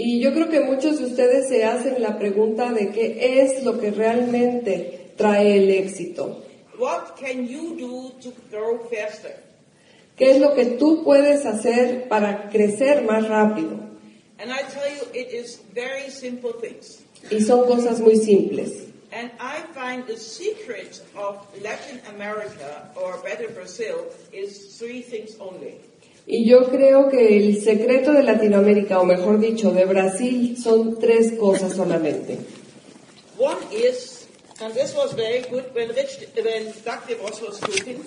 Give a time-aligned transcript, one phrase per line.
[0.00, 3.80] Y yo creo que muchos de ustedes se hacen la pregunta de qué es lo
[3.80, 6.44] que realmente trae el éxito.
[6.78, 9.42] What can you do to grow faster?
[10.16, 13.70] ¿Qué es lo que tú puedes hacer para crecer más rápido?
[14.38, 17.00] And I tell you, it is very simple things.
[17.28, 18.84] Y son cosas muy simples.
[19.10, 25.80] And I find the secret of Latin America, or better Brazil, is three things only.
[26.30, 31.32] Y yo creo que el secreto de Latinoamérica, o mejor dicho, de Brasil, son tres
[31.40, 32.36] cosas solamente.
[33.38, 34.28] One is,
[34.60, 38.04] and this was very good when Rich, when Doug DeVos was speaking.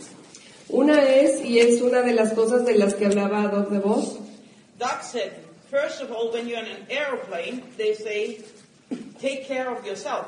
[0.69, 4.19] Una es, y es una de las cosas de las que hablaba Doc de Vos,
[4.77, 5.31] Doug said,
[5.71, 8.37] first of all, when you're in an airplane, they say,
[9.19, 10.27] take care of yourself.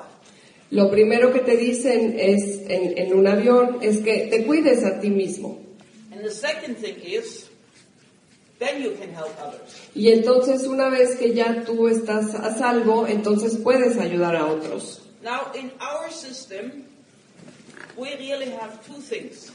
[0.71, 4.99] lo primero que te dicen es en, en un avión es que te cuides a
[4.99, 5.59] ti mismo.
[6.11, 7.42] And the second thing is,
[8.63, 9.89] then you can help others.
[9.95, 15.01] Y entonces una vez que ya tú estás a salvo, entonces puedes ayudar a otros.
[15.23, 16.83] Now, in our system,
[17.97, 19.51] we really have two things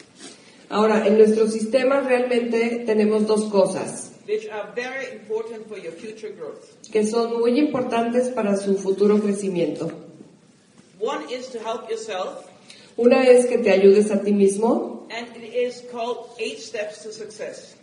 [0.70, 6.30] Ahora, en nuestro sistema realmente tenemos dos cosas which are very important for your future
[6.30, 6.62] growth.
[6.92, 9.90] que son muy importantes para su futuro crecimiento.
[11.00, 12.44] One is to help yourself,
[12.98, 17.12] Una es que te ayudes a ti mismo and it is called Eight Steps to
[17.12, 17.77] Success.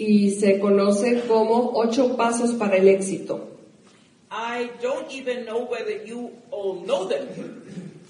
[0.00, 3.48] Y se conoce como ocho pasos para el éxito.
[4.30, 7.26] I don't even know whether you all know them.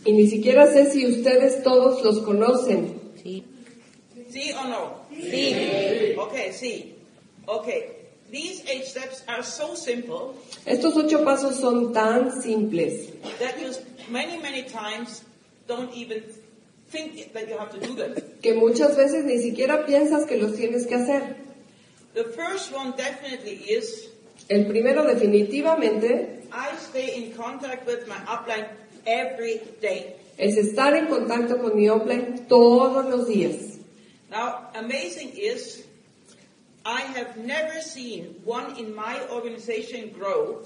[0.05, 3.01] Y ni siquiera sé si ustedes todos los conocen.
[3.25, 4.93] See or no?
[5.11, 6.15] See.
[6.17, 6.95] Okay, see.
[7.49, 7.97] Okay.
[8.31, 13.73] These eight steps are so simple Estos ocho pasos son tan simples that you
[14.09, 15.25] many, many times
[15.67, 16.23] don't even
[16.91, 18.15] think that you have to do them.
[18.41, 21.40] que muchas veces ni siquiera piensas que los tienes que hacer.
[22.15, 24.09] The first one definitely is
[24.49, 28.67] El primero definitivamente I stay in contact with my upline
[29.07, 30.17] every day.
[30.37, 33.79] es estar en contacto con mi offline todos los días.
[34.31, 35.85] Now, amazing is
[36.85, 40.63] I have never seen one in my organization grow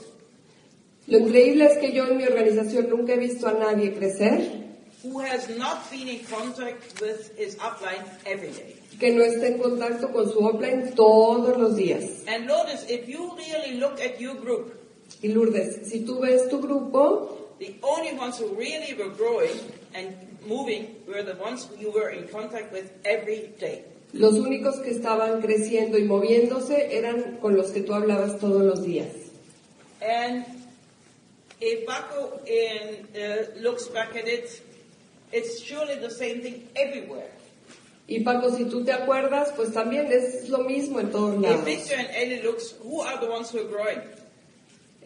[1.06, 4.65] Lo increíble es que yo en mi organización nunca he visto a nadie crecer
[5.04, 8.75] who has not been in contact with his upline every day.
[8.98, 12.25] que no esté en contacto con su offline todos los días.
[12.26, 14.81] And notice, if you really look at your group,
[15.22, 19.53] Y Lourdes, si tú ves tu grupo, the only ones who really were growing
[19.94, 20.16] and
[20.47, 23.84] moving were the ones you were in contact with every day.
[24.12, 28.82] los únicos que estaban creciendo y moviéndose eran con los que tú hablabas todos los
[28.82, 29.09] días.
[30.00, 30.44] And
[31.60, 34.62] if Baco in, uh, looks back at it,
[35.34, 37.31] it's surely the same thing everywhere.
[38.06, 41.65] Y Paco, si tú te acuerdas, pues también es lo mismo en todos If lados.
[41.65, 44.00] Victor and Ellie looks, who are the ones who are growing?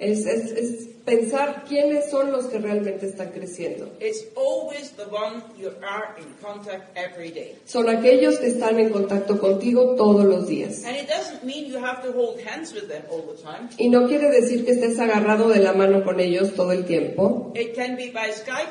[0.01, 3.91] Es, es, es pensar quiénes son los que realmente están creciendo.
[4.01, 7.57] It's always the one you are in contact every day.
[7.65, 10.85] Son aquellos que están en contacto contigo todos los días.
[10.85, 13.71] And it doesn't mean you have to hold hands with them all the time.
[13.79, 17.53] Y no quiere decir que estés agarrado de la mano con ellos todo el tiempo.
[17.57, 18.71] It can be by Skype,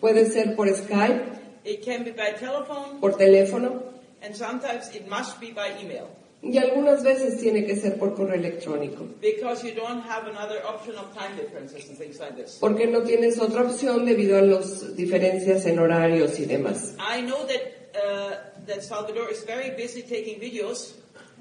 [0.00, 1.22] Puede ser por Skype,
[1.64, 3.82] it can be by telephone, por teléfono
[4.22, 6.08] and sometimes it must be by email.
[6.42, 9.06] y algunas veces tiene que ser por correo electrónico.
[9.20, 12.58] Because you don't have another option of time differences and things like this.
[12.60, 16.96] Porque no tienes otra opción debido a las diferencias en horarios y demás.
[16.98, 17.62] I know that,
[17.94, 20.94] uh, that Salvador is very busy taking videos.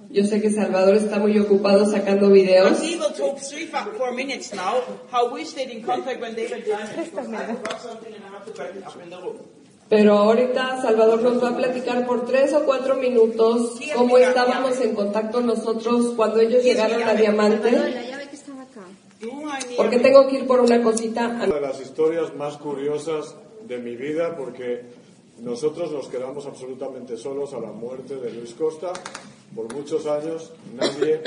[0.10, 2.68] Yo sé que Salvador está muy ocupado sacando videos.
[2.68, 4.82] And he will talk three, four four minutes now
[5.12, 7.06] how we stayed in contact when they were driving.
[7.06, 9.38] Because I forgot something and I have to back it up in the room.
[9.92, 14.96] Pero ahorita Salvador nos va a platicar por tres o cuatro minutos cómo estábamos en
[14.96, 17.72] contacto nosotros cuando ellos llegaron a Diamante.
[19.76, 21.28] Porque tengo que ir por una cosita.
[21.28, 23.36] Una de las historias más curiosas
[23.68, 24.86] de mi vida porque
[25.40, 28.94] nosotros nos quedamos absolutamente solos a la muerte de Luis Costa.
[29.56, 31.22] Por muchos años nadie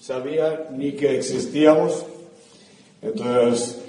[0.00, 2.04] sabía ni que existíamos.
[3.02, 3.80] Entonces,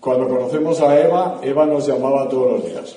[0.00, 2.96] cuando conocemos a Eva, Eva nos llamaba todos los días.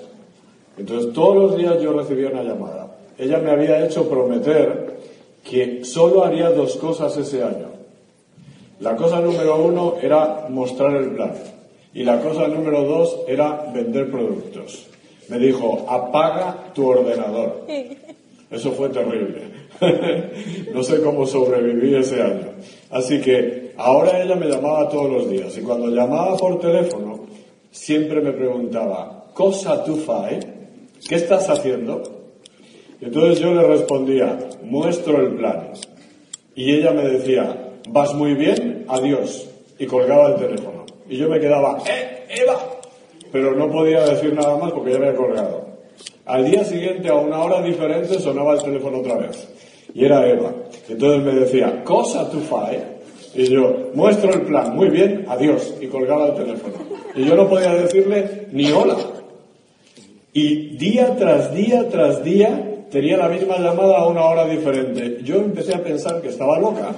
[0.77, 2.95] Entonces, todos los días yo recibía una llamada.
[3.17, 4.99] Ella me había hecho prometer
[5.43, 7.67] que solo haría dos cosas ese año.
[8.79, 11.33] La cosa número uno era mostrar el plan.
[11.93, 14.87] Y la cosa número dos era vender productos.
[15.27, 17.65] Me dijo, apaga tu ordenador.
[18.51, 19.41] Eso fue terrible.
[20.73, 22.53] no sé cómo sobreviví ese año.
[22.89, 25.55] Así que ahora ella me llamaba todos los días.
[25.57, 27.27] Y cuando llamaba por teléfono,
[27.69, 30.39] siempre me preguntaba, ¿cosa tú fai?
[31.07, 32.01] ¿Qué estás haciendo?
[32.99, 35.71] Y entonces yo le respondía, muestro el plan.
[36.55, 39.45] Y ella me decía, vas muy bien, adiós.
[39.77, 40.85] y colgaba el teléfono.
[41.07, 42.59] Y yo me quedaba, ¡eh, Eva!
[43.31, 45.68] Pero no podía decir nada más porque ya había colgado.
[46.25, 49.47] Al día siguiente, a una hora diferente, sonaba el teléfono otra vez.
[49.93, 50.53] Y era Eva.
[50.87, 52.79] Entonces me decía, cosa tu fai.
[53.33, 55.75] Y yo, muestro el plan, muy bien, adiós.
[55.81, 56.75] Y colgaba el teléfono.
[57.15, 58.97] Y yo no podía decirle ni hola.
[60.33, 65.19] Y día tras día tras día tenía la misma llamada a una hora diferente.
[65.23, 66.91] Yo empecé a pensar que estaba loca.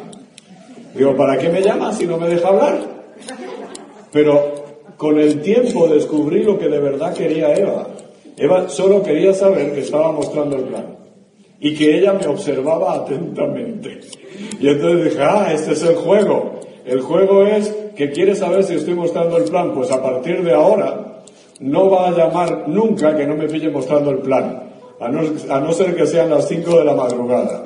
[0.96, 2.80] Digo, ¿para qué me llama si no me deja hablar?
[4.12, 4.54] Pero
[4.98, 7.88] con el tiempo descubrí lo que de verdad quería Eva.
[8.38, 10.98] Eva solo quería saber que estaba mostrando el plan
[11.60, 14.00] y que ella me observaba atentamente.
[14.60, 16.60] Y entonces dije, ah, este es el juego.
[16.86, 19.74] El juego es que quiere saber si estoy mostrando el plan.
[19.74, 21.22] Pues a partir de ahora
[21.60, 24.64] no va a llamar nunca que no me pille mostrando el plan,
[25.00, 27.64] a no, a no ser que sean las 5 de la madrugada.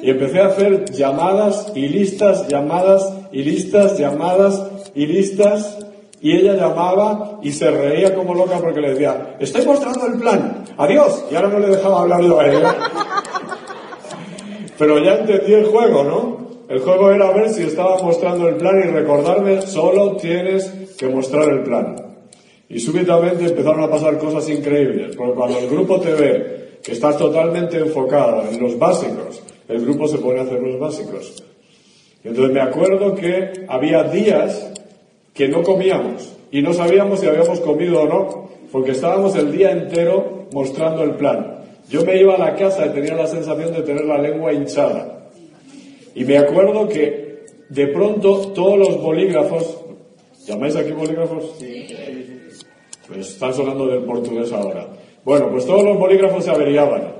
[0.00, 5.85] Y empecé a hacer llamadas y listas, llamadas y listas, llamadas y listas.
[6.26, 10.64] Y ella llamaba y se reía como loca porque le decía, estoy mostrando el plan,
[10.76, 11.24] adiós.
[11.30, 12.74] Y ahora no le dejaba hablar yo a ella.
[14.76, 16.48] Pero ya entendí el juego, ¿no?
[16.68, 20.68] El juego era ver si estaba mostrando el plan y recordarme, solo tienes
[20.98, 21.94] que mostrar el plan.
[22.68, 27.18] Y súbitamente empezaron a pasar cosas increíbles, porque cuando el grupo te ve que estás
[27.18, 31.40] totalmente enfocado en los básicos, el grupo se pone a hacer los básicos.
[32.24, 34.72] Entonces me acuerdo que había días
[35.36, 39.70] que no comíamos y no sabíamos si habíamos comido o no, porque estábamos el día
[39.70, 41.58] entero mostrando el plan.
[41.90, 45.28] Yo me iba a la casa y tenía la sensación de tener la lengua hinchada.
[46.14, 49.84] Y me acuerdo que de pronto todos los bolígrafos,
[50.46, 51.56] ¿llamáis aquí bolígrafos?
[51.58, 51.86] Sí.
[53.06, 54.88] Pues están sonando del portugués ahora.
[55.24, 57.12] Bueno, pues todos los bolígrafos se averiaban.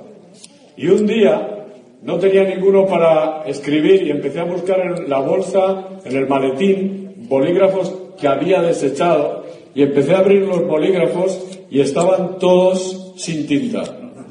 [0.77, 1.67] Y un día
[2.03, 7.27] no tenía ninguno para escribir y empecé a buscar en la bolsa, en el maletín,
[7.29, 11.39] bolígrafos que había desechado y empecé a abrir los bolígrafos
[11.71, 13.85] y estaban todos sin tinta,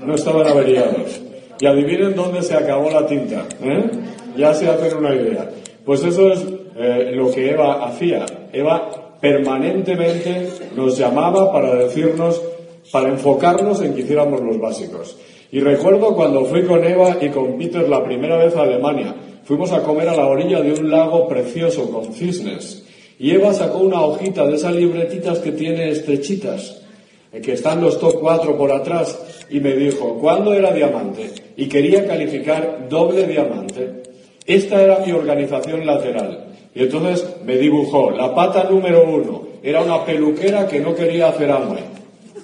[0.05, 1.21] no estaban averiados.
[1.59, 3.89] Y adivinen dónde se acabó la tinta, ¿eh?
[4.35, 5.49] ya se hacen una idea.
[5.85, 6.45] Pues eso es
[6.77, 8.25] eh, lo que Eva hacía.
[8.51, 12.41] Eva permanentemente nos llamaba para decirnos,
[12.91, 15.17] para enfocarnos en que hiciéramos los básicos.
[15.51, 19.71] Y recuerdo cuando fui con Eva y con Peter la primera vez a Alemania, fuimos
[19.71, 22.84] a comer a la orilla de un lago precioso con cisnes.
[23.17, 26.81] Y Eva sacó una hojita de esas libretitas que tiene estrechitas,
[27.31, 29.17] eh, que están los top 4 por atrás,
[29.49, 31.31] y me dijo, ¿cuándo era diamante?
[31.55, 34.03] Y quería calificar doble diamante.
[34.45, 36.45] Esta era mi organización lateral.
[36.73, 41.49] Y entonces me dibujó, la pata número uno era una peluquera que no quería hacer
[41.49, 41.81] hambre,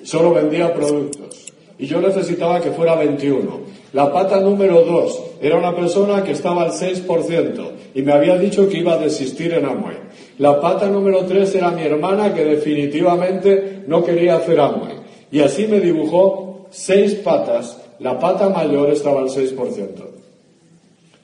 [0.04, 1.54] solo vendía productos.
[1.78, 3.60] Y yo necesitaba que fuera 21.
[3.94, 8.70] La pata número dos era una persona que estaba al 6% y me había dicho
[8.70, 9.98] que iba a desistir en Amway.
[10.42, 14.96] La pata número tres era mi hermana que definitivamente no quería hacer Amway.
[15.32, 17.80] Y así me dibujó seis patas.
[18.00, 19.56] La pata mayor estaba al 6%.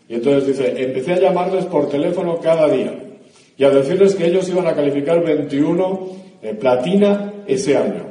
[0.07, 2.93] Y entonces dice, empecé a llamarles por teléfono cada día
[3.57, 6.07] y a decirles que ellos iban a calificar 21
[6.43, 8.05] eh, platina ese año.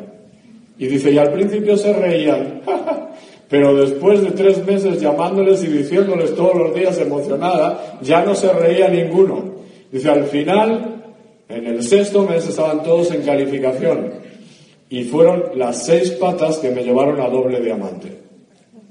[0.76, 2.62] Y dice, y al principio se reían,
[3.48, 8.52] pero después de tres meses llamándoles y diciéndoles todos los días emocionada, ya no se
[8.52, 9.54] reía ninguno.
[9.92, 10.95] Dice, al final,
[11.48, 14.12] en el sexto mes estaban todos en calificación
[14.88, 18.18] y fueron las seis patas que me llevaron a doble diamante.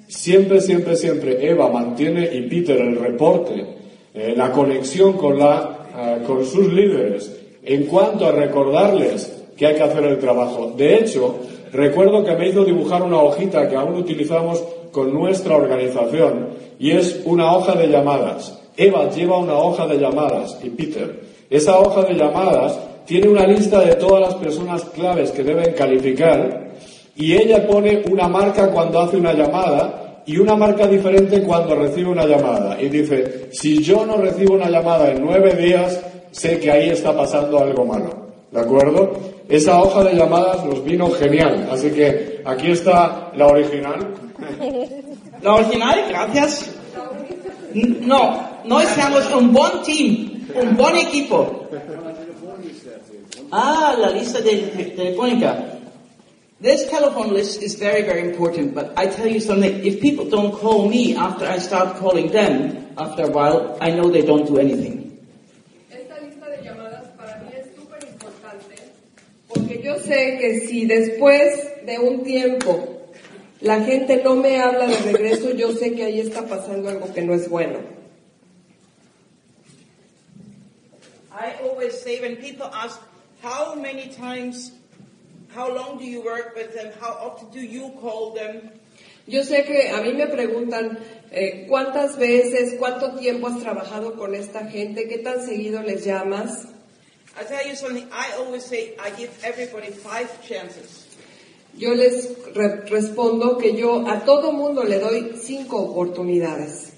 [0.08, 3.66] Siempre, siempre, siempre Eva mantiene y Peter el reporte,
[4.14, 9.76] eh, la conexión con, la, eh, con sus líderes en cuanto a recordarles que hay
[9.76, 10.74] que hacer el trabajo.
[10.78, 11.40] De hecho,
[11.72, 17.22] recuerdo que me hizo dibujar una hojita que aún utilizamos con nuestra organización y es
[17.26, 18.62] una hoja de llamadas.
[18.78, 21.25] Eva lleva una hoja de llamadas y Peter.
[21.50, 26.72] Esa hoja de llamadas tiene una lista de todas las personas claves que deben calificar
[27.16, 32.10] y ella pone una marca cuando hace una llamada y una marca diferente cuando recibe
[32.10, 32.82] una llamada.
[32.82, 37.16] Y dice, si yo no recibo una llamada en nueve días, sé que ahí está
[37.16, 38.26] pasando algo malo.
[38.52, 39.14] ¿De acuerdo?
[39.48, 41.68] Esa hoja de llamadas nos vino genial.
[41.72, 44.14] Así que aquí está la original.
[45.42, 46.76] La original, gracias.
[47.76, 51.68] No, no estamos un buen team, un buen equipo.
[53.52, 55.82] Ah, la lista de, telefónica.
[56.62, 60.54] This telephone list is very, very important, but I tell you something, if people don't
[60.54, 64.58] call me after I start calling them, after a while, I know they don't do
[64.58, 65.02] anything.
[69.50, 72.95] Porque yo sé que si después de un tiempo
[73.66, 77.24] la gente no me habla de regreso, yo sé que ahí está pasando algo que
[77.24, 77.80] no es bueno.
[81.32, 83.02] I always say when people ask,
[83.42, 84.72] how many times,
[85.56, 88.70] how long do you work with them, how often do you call them?
[89.26, 91.00] Yo sé que a mí me preguntan
[91.32, 96.68] eh, cuántas veces, cuánto tiempo has trabajado con esta gente, qué tan seguido les llamas.
[97.36, 101.05] I tell you something, I always say I give everybody five chances.
[101.78, 106.94] Yo les re- respondo que yo a todo mundo le doy cinco oportunidades.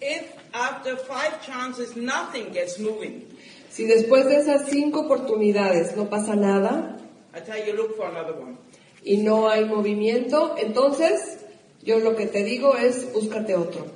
[0.00, 0.22] If
[0.52, 3.24] after five chances nothing gets moving,
[3.70, 6.98] Si después de esas cinco oportunidades no pasa nada
[7.34, 8.56] I tell you look for another one.
[9.04, 11.38] y no hay movimiento, entonces
[11.82, 13.86] yo lo que te digo es búscate otro.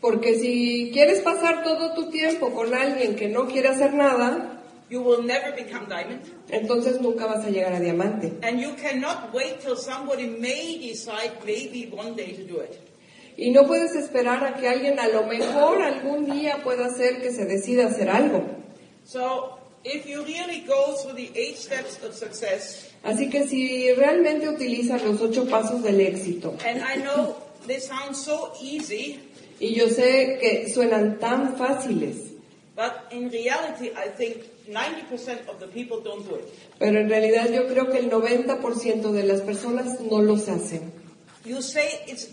[0.00, 4.53] Porque si quieres pasar todo tu tiempo con alguien que no quiere hacer nada,
[4.90, 6.20] you will never become diamond.
[6.48, 8.32] entonces nunca vas a llegar a diamante.
[8.42, 12.80] And you cannot wait till somebody may decide maybe one day to do it.
[13.36, 17.32] Y no puedes esperar a que alguien a lo mejor algún día pueda hacer que
[17.32, 18.44] se decida hacer algo.
[19.04, 24.48] So if you really go through the eight steps of success, Así que si realmente
[24.48, 27.36] utilizas los ocho pasos del éxito, and I know
[27.66, 29.20] this sounds so easy,
[29.60, 32.33] y yo sé que suenan tan fáciles,
[32.76, 36.44] but in reality I think 90% of the people don't do it.
[36.78, 40.92] pero en realidad yo creo que el 90% de las personas no los hacen.
[41.44, 42.28] You say it's,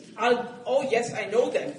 [0.66, 1.74] oh yes, I know them.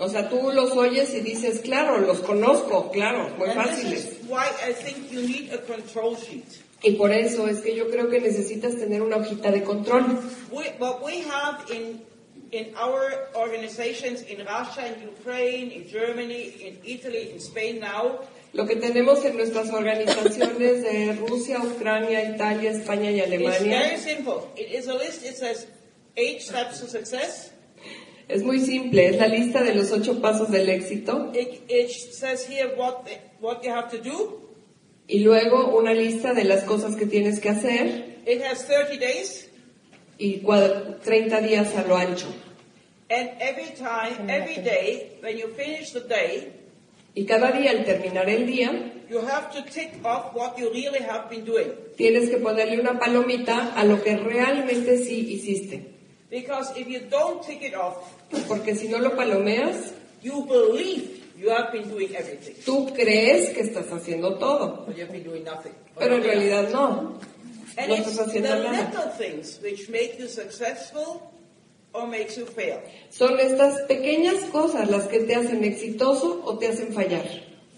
[0.00, 4.04] O sea, tú los oyes y dices, claro, los conozco, claro, muy And this fáciles.
[4.04, 6.44] is why I think you need a control sheet.
[6.82, 10.04] Y por eso es que yo creo que necesitas tener una hojita de control.
[10.52, 12.00] We, what we have in,
[12.52, 18.20] in our organizations in Russia, in Ukraine, in Germany, in Italy, in Spain now,
[18.54, 23.98] Lo que tenemos en nuestras organizaciones de Rusia, Ucrania, Italia, España y is very Alemania
[23.98, 24.48] simple.
[24.56, 25.66] It is a list, it says
[26.16, 27.52] eight steps to success.
[28.26, 29.06] es muy simple.
[29.06, 33.18] Es la lista de los ocho pasos del éxito It, it says here what, the,
[33.40, 34.40] what you have to do.
[35.06, 39.47] y luego una lista de las cosas que tienes que hacer It has 30 days.
[40.18, 42.26] Y cua- 30 días a lo ancho.
[43.10, 46.52] And every time, every day, when you finish the day,
[47.14, 51.00] Y cada día al terminar el día you have to tick off what you really
[51.00, 51.72] have been doing.
[51.96, 55.82] tienes que ponerle una palomita a lo que realmente sí hiciste.
[56.30, 57.96] Because if you don't tick it off,
[58.46, 62.52] Porque si no lo palomeas, you believe you have been doing everything.
[62.66, 64.84] tú crees que estás haciendo todo.
[64.86, 65.72] But you've been doing nothing.
[65.98, 67.18] Pero en realidad no.
[67.78, 71.32] And it's the little things which make you successful
[71.94, 72.82] or makes you fail.
[73.10, 77.24] Son estas pequeñas cosas las que te hacen exitoso o te hacen fallar.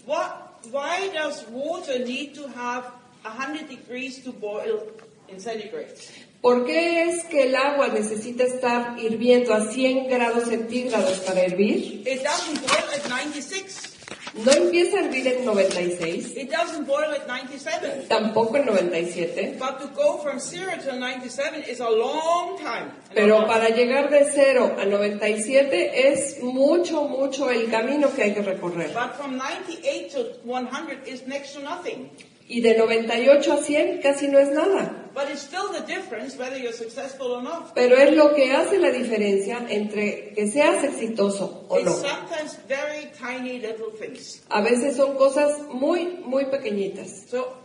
[0.07, 2.85] What, why does water need to have
[3.23, 4.87] 100 degrees to boil
[5.29, 5.93] in centigrade?
[6.41, 12.01] ¿Por qué es que el agua necesita estar hirviendo a 100 grados centígrados para hervir?
[12.07, 13.90] It doesn't boil at 96.
[14.33, 18.05] No empieza a hervir en 96, It doesn't boil at 97.
[18.07, 22.91] tampoco en 97, But to go from 0 to 97 is a long time.
[23.13, 28.41] Pero para llegar de 0 a 97 es mucho, mucho el camino que hay que
[28.41, 28.91] recorrer.
[28.93, 32.09] But from 98 to 100 is next to nothing.
[32.47, 35.00] Y de 98 a 100 casi no es nada.
[35.13, 37.73] But it's still the difference whether you're successful or not.
[37.75, 42.09] Pero es lo que hace la diferencia entre que seas exitoso o It's no.
[42.09, 44.41] sometimes very tiny little things.
[44.49, 47.29] A veces son cosas muy, muy pequeñitas.
[47.29, 47.57] So,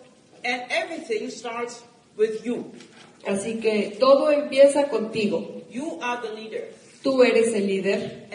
[0.44, 1.84] and everything starts
[2.16, 2.72] with you.
[3.26, 5.62] Así que todo empieza contigo.
[7.02, 8.26] Tú eres el líder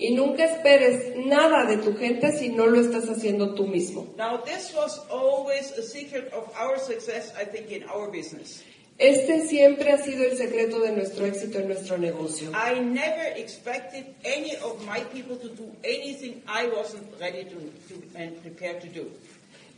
[0.00, 4.06] Y nunca esperes nada de tu gente si no lo estás haciendo tú mismo.
[4.16, 8.64] Now, this was always a secret of our success, I think, in our business.
[8.96, 12.50] Este siempre ha sido el secreto de nuestro éxito en nuestro negocio.
[12.54, 17.56] I never expected any of my people to do anything I wasn't ready to,
[17.88, 19.10] to and prepared to do.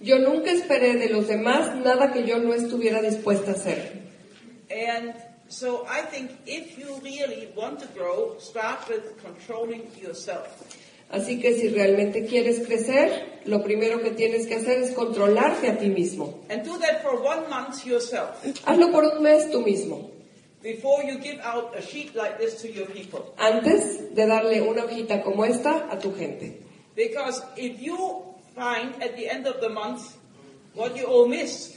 [0.01, 4.03] Yo nunca esperé de los demás nada que yo no estuviera dispuesta a hacer.
[4.71, 5.15] And
[5.53, 10.49] so I think if you really want to grow, start with controlling yourself.
[11.11, 15.79] Así que si realmente quieres crecer, lo primero que tienes que hacer es controlarte a
[15.79, 16.43] ti mismo.
[16.49, 20.11] And do that for one month yourself Hazlo por un mes tú mismo,
[20.63, 23.35] before you give out a sheet like this to your people.
[23.37, 26.63] antes de darle una hojita como esta a tu gente.
[26.97, 30.17] Because if you find at the end of the month
[30.75, 31.77] what you all missed,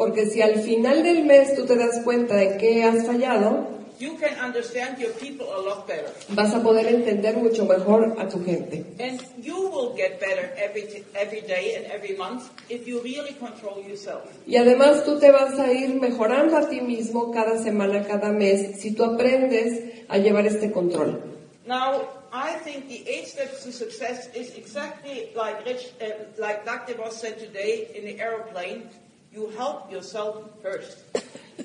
[0.00, 4.16] Porque si al final del mes tú te das cuenta de que has fallado, you
[4.16, 6.10] can understand your people a lot better.
[6.30, 8.82] vas a poder entender mucho mejor a tu gente.
[8.98, 13.84] And you will get better every, every day and every month if you really control
[13.86, 14.22] yourself.
[14.46, 18.80] Y además tú te vas a ir mejorando a ti mismo cada semana, cada mes,
[18.80, 21.20] si tú aprendes a llevar este control.
[21.66, 26.94] Now, I think the eight steps to success is exactly like Rich, uh, like Dr.
[26.94, 28.88] Voss said today in the aeroplane.
[29.32, 30.98] You help yourself first.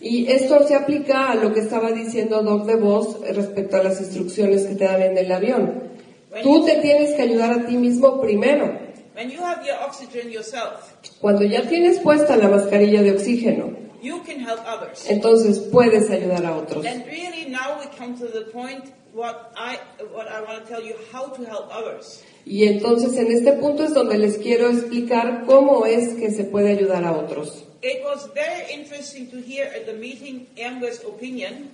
[0.01, 3.99] Y esto se aplica a lo que estaba diciendo Doc de Vos respecto a las
[4.01, 5.83] instrucciones que te dan en el avión.
[6.43, 8.77] Tú te tienes que ayudar a ti mismo primero.
[9.15, 14.21] When you have your oxygen yourself, Cuando ya tienes puesta la mascarilla de oxígeno, you
[14.25, 15.09] can help others.
[15.09, 16.85] entonces puedes ayudar a otros.
[16.85, 19.79] And really now we come to the point what I,
[20.13, 22.21] what I want to tell you how to help others.
[22.45, 26.71] Y entonces en este punto es donde les quiero explicar cómo es que se puede
[26.71, 27.63] ayudar a otros.
[27.81, 31.69] It was very interesting to hear at the meeting Amber's opinion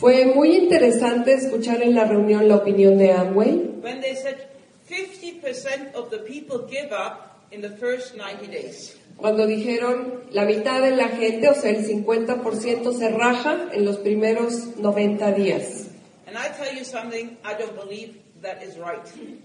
[0.00, 4.48] Fue muy interesante escuchar en la reunión la opinión de Amway when they said
[4.88, 8.96] 50% of the people give up in the first 90 days.
[9.16, 13.98] cuando dijeron la mitad de la gente, o sea, el 50% se raja en los
[13.98, 15.88] primeros 90 días.
[16.26, 19.00] And I tell you something, I don't believe that is right.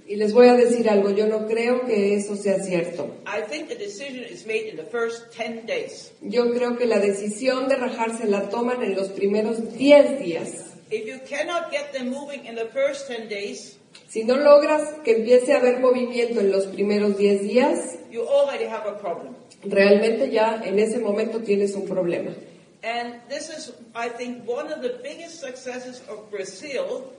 [0.07, 3.09] Y les voy a decir algo, yo no creo que eso sea cierto.
[3.25, 6.11] I think the decision is made in the first 10 days.
[6.21, 10.73] Yo creo que la decisión de rajarse la toman en los primeros 10 días.
[10.91, 15.17] If you cannot get them moving in the first 10 days, Si no logras que
[15.17, 19.35] empiece a haber movimiento en los primeros 10 días, you already have a problem.
[19.63, 22.31] realmente ya en ese momento tienes un problema.
[22.83, 27.11] And this is, I think, one of the biggest successes of Brazil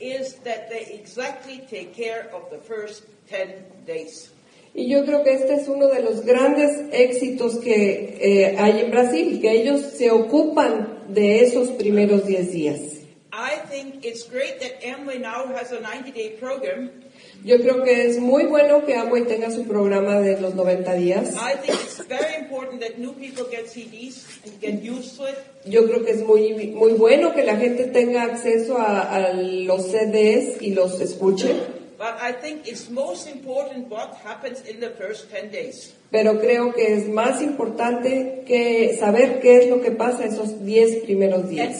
[0.00, 4.30] is that they exactly take care of the first 10 days.
[4.74, 8.90] Y yo creo que este es uno de los grandes éxitos que eh, hay en
[8.90, 12.80] Brasil, que ellos se ocupan de esos primeros 10 días.
[13.32, 16.90] I think it's great that Amway now has a 90-day program.
[17.44, 21.34] Yo creo que es muy bueno que Amway tenga su programa de los 90 días.
[21.34, 25.36] I think it's very important that new people get CDs and get used to it.
[25.64, 29.86] Yo creo que es muy, muy bueno que la gente tenga acceso a, a los
[29.90, 31.54] CDs y los escuche,
[31.98, 35.94] But I think it's most important what happens in the first 10 days.
[36.12, 41.02] pero creo que es más importante que saber qué es lo que pasa esos 10
[41.04, 41.76] primeros días.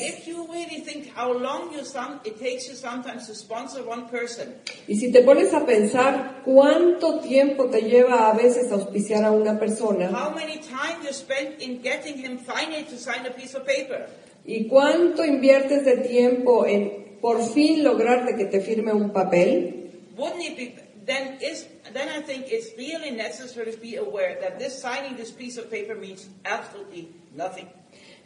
[0.49, 4.55] Really think how long you some, it takes you sometimes to sponsor one person,
[4.87, 9.59] Y si te pones a pensar cuánto tiempo te lleva a veces auspiciar a una
[9.59, 13.67] persona how many time you spend in getting him finally to sign a piece of
[13.67, 14.07] paper,
[14.47, 19.91] y cuánto inviertes de tiempo en por fin lograr de que te firme un papel,
[20.17, 24.59] wouldn't it be, then is, then I think it's really necessary to be aware that
[24.59, 27.67] this signing this piece of paper means absolutely nothing.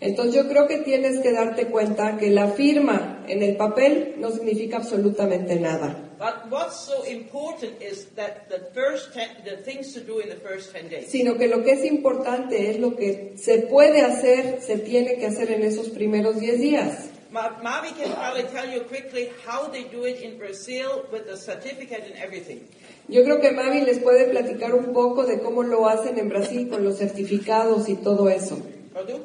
[0.02, 4.30] Entonces yo creo que tienes que darte cuenta que la firma en el papel no
[4.30, 5.96] significa absolutamente nada.
[6.18, 10.36] But what's so important is that the first ten, the things to do in the
[10.36, 11.08] first 10 days.
[11.08, 15.26] sino que lo que es importante es lo que se puede hacer, se tiene que
[15.26, 17.08] hacer en esos primeros 10 días.
[17.32, 21.36] Ma- Mavi can probably tell you quickly how they do it in Brazil with the
[21.36, 22.60] certificate and everything.
[23.08, 26.68] Yo creo que Mavi les puede platicar un poco de cómo lo hacen en Brasil
[26.68, 28.58] con los certificados y todo eso.
[28.94, 29.22] Pardon?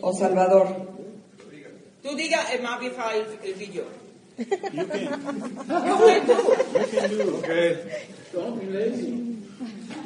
[0.00, 0.66] O Salvador.
[2.02, 2.58] Tu diga e.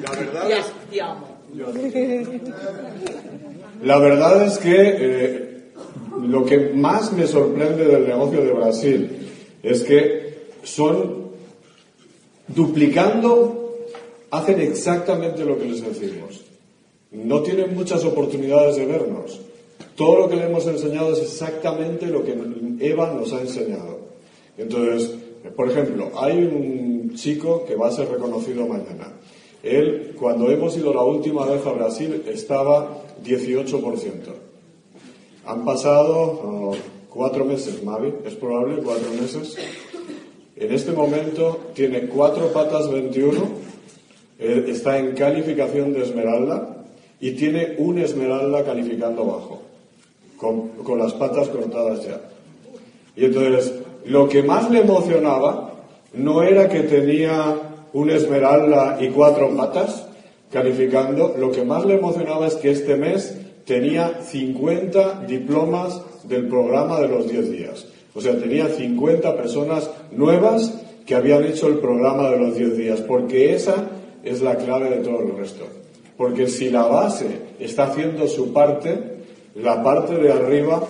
[0.03, 1.29] La verdad Ya, es, ti amo.
[3.83, 5.70] la verdad es que eh,
[6.20, 9.29] lo que más me sorprende del negocio de Brasil
[9.62, 11.31] es que son
[12.48, 13.87] duplicando,
[14.31, 16.43] hacen exactamente lo que les decimos.
[17.14, 19.40] No tienen muchas oportunidades de vernos.
[19.94, 22.37] Todo lo que le hemos enseñado es exactamente lo que
[22.81, 24.00] Eva nos ha enseñado.
[24.59, 25.14] Entonces,
[25.55, 29.12] por ejemplo, hay un chico que va a ser reconocido mañana.
[29.62, 34.11] Él, cuando hemos ido la última vez a Brasil, estaba 18%.
[35.46, 36.74] Han pasado oh,
[37.09, 39.57] cuatro meses, Mavi, es probable, cuatro meses.
[40.57, 43.40] En este momento tiene cuatro patas 21,
[44.38, 46.73] eh, está en calificación de esmeralda
[47.24, 49.62] y tiene un esmeralda calificando abajo,
[50.37, 52.20] con, con las patas cortadas ya.
[53.16, 53.72] Y entonces,
[54.04, 55.72] lo que más le emocionaba
[56.12, 57.56] no era que tenía
[57.94, 60.06] un esmeralda y cuatro patas
[60.52, 63.34] calificando, lo que más le emocionaba es que este mes
[63.64, 67.87] tenía 50 diplomas del programa de los 10 días.
[68.14, 70.74] O sea, tenía 50 personas nuevas
[71.06, 73.88] que habían hecho el programa de los 10 días, porque esa
[74.22, 75.64] es la clave de todo el resto.
[76.16, 77.27] Porque si la base
[77.59, 78.98] está haciendo su parte,
[79.57, 80.83] la parte de arriba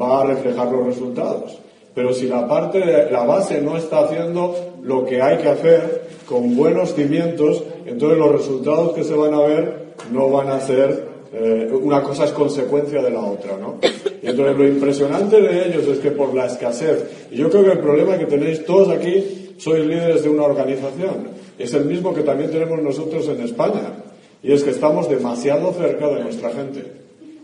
[0.00, 1.58] va a reflejar los resultados.
[1.94, 6.54] Pero si la parte la base no está haciendo lo que hay que hacer con
[6.54, 11.68] buenos cimientos, entonces los resultados que se van a ver no van a ser eh,
[11.72, 13.78] una cosa es consecuencia de la otra, ¿no?
[14.22, 17.72] Y entonces lo impresionante de ellos es que por la escasez, y yo creo que
[17.72, 22.22] el problema que tenéis todos aquí, sois líderes de una organización, es el mismo que
[22.22, 23.92] también tenemos nosotros en España,
[24.42, 26.84] y es que estamos demasiado cerca de nuestra gente.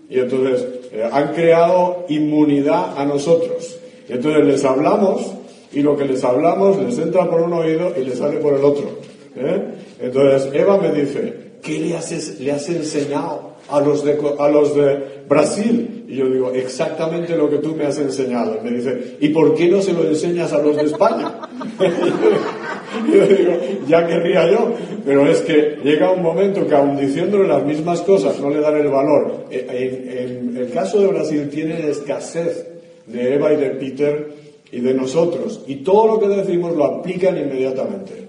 [0.09, 3.77] Y entonces eh, han creado inmunidad a nosotros.
[4.09, 5.33] Y entonces les hablamos
[5.73, 8.65] y lo que les hablamos les entra por un oído y les sale por el
[8.65, 8.91] otro.
[9.37, 9.63] ¿eh?
[10.01, 14.77] Entonces Eva me dice, ¿qué le has, le has enseñado a los, de, a los
[14.77, 16.05] de Brasil?
[16.07, 18.59] Y yo digo, exactamente lo que tú me has enseñado.
[18.61, 21.41] Y me dice, ¿y por qué no se lo enseñas a los de España?
[23.13, 23.53] yo digo,
[23.87, 24.73] ya querría yo.
[25.05, 28.77] Pero es que llega un momento que aun diciéndole las mismas cosas no le dan
[28.77, 29.47] el valor.
[29.51, 32.67] En, en el caso de Brasil tiene escasez
[33.07, 34.29] de Eva y de Peter
[34.73, 35.63] y de nosotros.
[35.67, 38.24] Y todo lo que decimos lo aplican inmediatamente.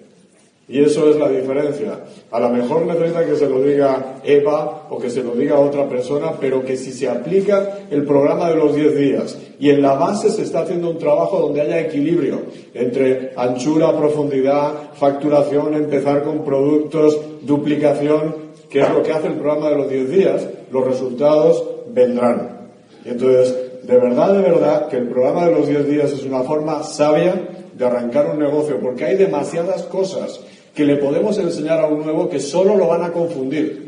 [0.68, 2.00] Y eso es la diferencia.
[2.32, 5.88] A lo mejor necesita que se lo diga Eva o que se lo diga otra
[5.88, 9.94] persona, pero que si se aplica el programa de los 10 días y en la
[9.94, 12.42] base se está haciendo un trabajo donde haya equilibrio
[12.74, 18.36] entre anchura, profundidad, facturación, empezar con productos, duplicación,
[18.68, 22.70] que es lo que hace el programa de los 10 días, los resultados vendrán.
[23.06, 26.42] Y entonces, de verdad, de verdad, que el programa de los 10 días es una
[26.42, 30.40] forma sabia de arrancar un negocio, porque hay demasiadas cosas
[30.76, 33.86] que le podemos enseñar a un nuevo que solo lo van a confundir.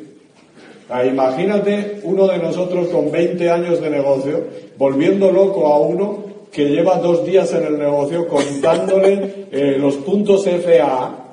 [0.89, 4.45] Ah, imagínate uno de nosotros con 20 años de negocio
[4.78, 10.45] volviendo loco a uno que lleva dos días en el negocio contándole eh, los puntos
[10.45, 11.26] FA.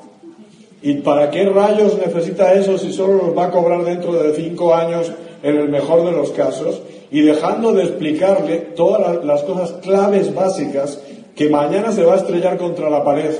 [0.83, 4.75] ¿Y para qué rayos necesita eso si solo los va a cobrar dentro de cinco
[4.75, 5.13] años
[5.43, 6.83] en el mejor de los casos?
[7.13, 10.99] Y dejando de explicarle todas las cosas claves básicas
[11.37, 13.31] que mañana se va a estrellar contra la pared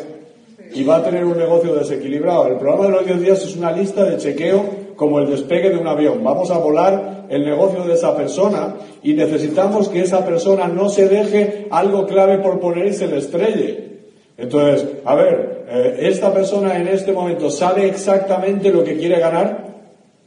[0.73, 2.47] y va a tener un negocio desequilibrado.
[2.47, 5.79] El programa de los 10 días es una lista de chequeo como el despegue de
[5.79, 6.23] un avión.
[6.23, 11.09] Vamos a volar el negocio de esa persona y necesitamos que esa persona no se
[11.09, 13.95] deje algo clave por poner y se le estrelle.
[14.37, 19.75] Entonces, a ver, eh, esta persona en este momento sabe exactamente lo que quiere ganar,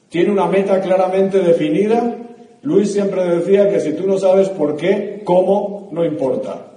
[0.10, 2.16] tiene una meta claramente definida.
[2.62, 6.68] Luis siempre decía que si tú no sabes por qué, cómo, no importa.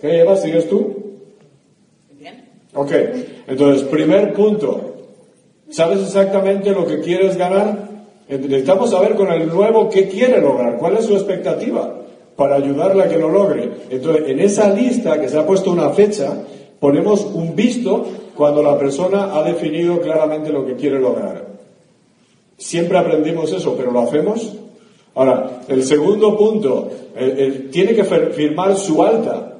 [0.00, 0.36] ¿Qué Eva?
[0.36, 0.95] ¿Sigues tú?
[2.76, 2.92] Ok,
[3.48, 4.92] entonces, primer punto.
[5.70, 7.88] ¿Sabes exactamente lo que quieres ganar?
[8.28, 12.02] Necesitamos saber con el nuevo qué quiere lograr, cuál es su expectativa
[12.36, 13.70] para ayudarle a que lo logre.
[13.90, 16.34] Entonces, en esa lista que se ha puesto una fecha,
[16.78, 21.46] ponemos un visto cuando la persona ha definido claramente lo que quiere lograr.
[22.58, 24.54] Siempre aprendimos eso, pero ¿lo hacemos?
[25.14, 29.55] Ahora, el segundo punto, eh, eh, tiene que firmar su alta.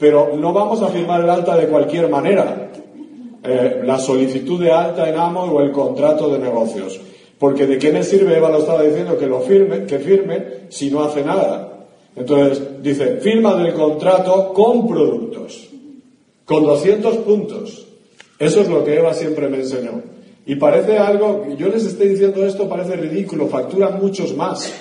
[0.00, 2.70] Pero no vamos a firmar el alta de cualquier manera.
[3.44, 6.98] Eh, la solicitud de alta en amo o el contrato de negocios.
[7.38, 10.90] Porque de qué me sirve, Eva lo estaba diciendo, que lo firme, que firme si
[10.90, 11.86] no hace nada.
[12.16, 15.68] Entonces, dice, firma del contrato con productos,
[16.46, 17.86] con 200 puntos.
[18.38, 20.02] Eso es lo que Eva siempre me enseñó.
[20.46, 24.72] Y parece algo, yo les estoy diciendo esto, parece ridículo, facturan muchos más.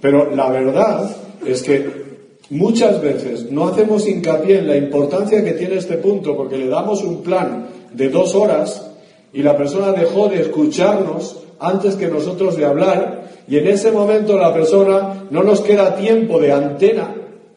[0.00, 1.14] Pero la verdad
[1.46, 2.05] es que
[2.50, 7.02] Muchas veces no hacemos hincapié en la importancia que tiene este punto porque le damos
[7.02, 8.88] un plan de dos horas
[9.32, 14.38] y la persona dejó de escucharnos antes que nosotros de hablar y en ese momento
[14.38, 17.14] la persona no nos queda tiempo de antena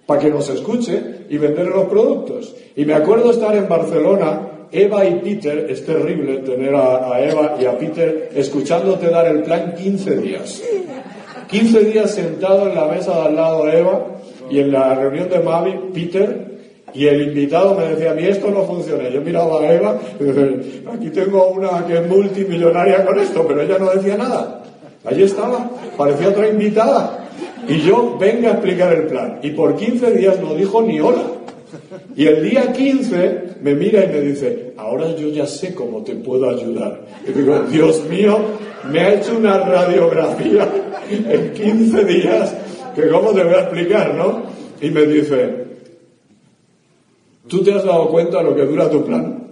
[0.08, 2.56] para que nos escuche y vender los productos.
[2.76, 7.66] Y me acuerdo estar en Barcelona, Eva y Peter, es terrible tener a, Eva y
[7.66, 10.64] a Peter escuchándote dar el plan 15 días.
[11.48, 14.19] 15 días sentado en la mesa de al lado de Eva
[14.50, 16.50] y en la reunión de Mavi, Peter,
[16.94, 19.10] y el invitado me decía, a mí esto no funciona.
[19.10, 23.62] Yo miraba a Eva y decía, aquí tengo una que es multimillonaria con esto, pero
[23.62, 24.64] ella no decía nada.
[25.06, 27.28] Allí estaba, parecía otra invitada.
[27.68, 29.40] Y yo venga a explicar el plan.
[29.44, 31.24] Y por 15 días no dijo ni hola.
[32.16, 36.16] Y el día 15 me mira y me dice, ahora yo ya sé cómo te
[36.16, 37.02] puedo ayudar.
[37.28, 38.40] Y digo, Dios mío,
[38.92, 40.68] me ha hecho una radiografía
[41.10, 42.56] en 15 días
[42.96, 44.44] que cómo te voy a explicar, ¿no?
[44.82, 45.66] Y me dice,
[47.48, 49.48] ¿tú te has dado cuenta de lo que dura tu plan?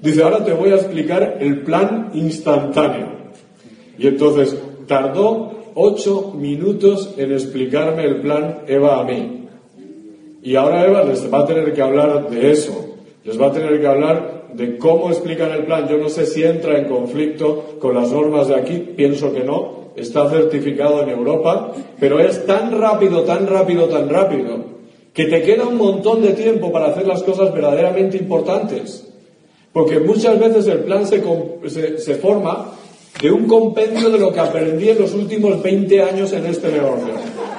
[0.00, 3.06] Dice, ahora te voy a explicar el plan instantáneo.
[3.98, 4.56] Y entonces
[4.88, 9.46] tardó ocho minutos en explicarme el plan Eva a mí.
[10.42, 12.96] Y ahora Eva les va a tener que hablar de eso.
[13.24, 15.88] Les va a tener que hablar de cómo explican el plan.
[15.88, 19.81] Yo no sé si entra en conflicto con las normas de aquí, pienso que no,
[19.96, 24.72] está certificado en Europa, pero es tan rápido, tan rápido, tan rápido,
[25.12, 29.08] que te queda un montón de tiempo para hacer las cosas verdaderamente importantes.
[29.72, 31.22] Porque muchas veces el plan se,
[31.98, 32.72] se, forma
[33.20, 37.14] de un compendio de lo que aprendí en los últimos 20 años en este negocio.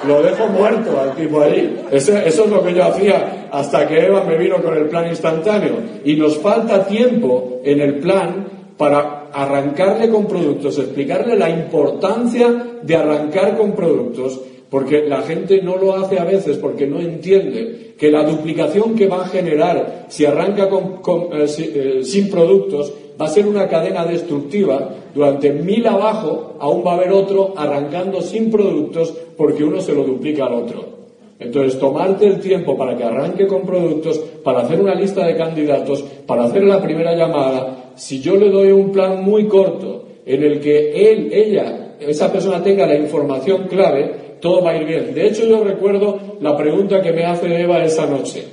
[0.06, 1.86] Lo dejo muerto al tipo ahí.
[1.90, 5.74] eso es lo que yo hacía hasta que Eva me vino con el plan instantáneo.
[6.04, 12.96] Y nos falta tiempo en el plan para arrancarle con productos, explicarle la importancia de
[12.96, 18.10] arrancar con productos, porque la gente no lo hace a veces porque no entiende que
[18.10, 23.46] la duplicación que va a generar si arranca eh, eh, sin productos va a ser
[23.46, 24.90] una cadena destructiva.
[25.14, 30.02] Durante mil abajo aún va a haber otro arrancando sin productos porque uno se lo
[30.02, 30.93] duplica al otro.
[31.38, 36.02] Entonces, tomarte el tiempo para que arranque con productos, para hacer una lista de candidatos,
[36.26, 40.60] para hacer la primera llamada, si yo le doy un plan muy corto en el
[40.60, 45.14] que él, ella, esa persona tenga la información clave, todo va a ir bien.
[45.14, 48.44] De hecho, yo recuerdo la pregunta que me hace Eva esa noche,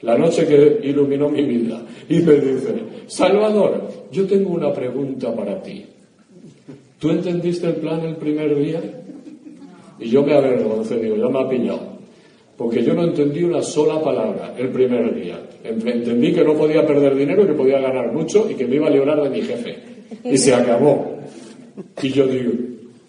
[0.00, 2.74] la noche que iluminó mi vida, y me dice,
[3.06, 5.86] Salvador, yo tengo una pregunta para ti.
[6.98, 8.80] ¿Tú entendiste el plan el primer día?
[9.98, 11.95] Y yo me avergoncé, digo, ya me ha pillado.
[12.56, 15.38] Porque yo no entendí una sola palabra el primer día.
[15.62, 18.90] Entendí que no podía perder dinero, que podía ganar mucho y que me iba a
[18.90, 19.76] librar de mi jefe.
[20.24, 21.16] Y se acabó.
[22.02, 22.52] Y yo digo,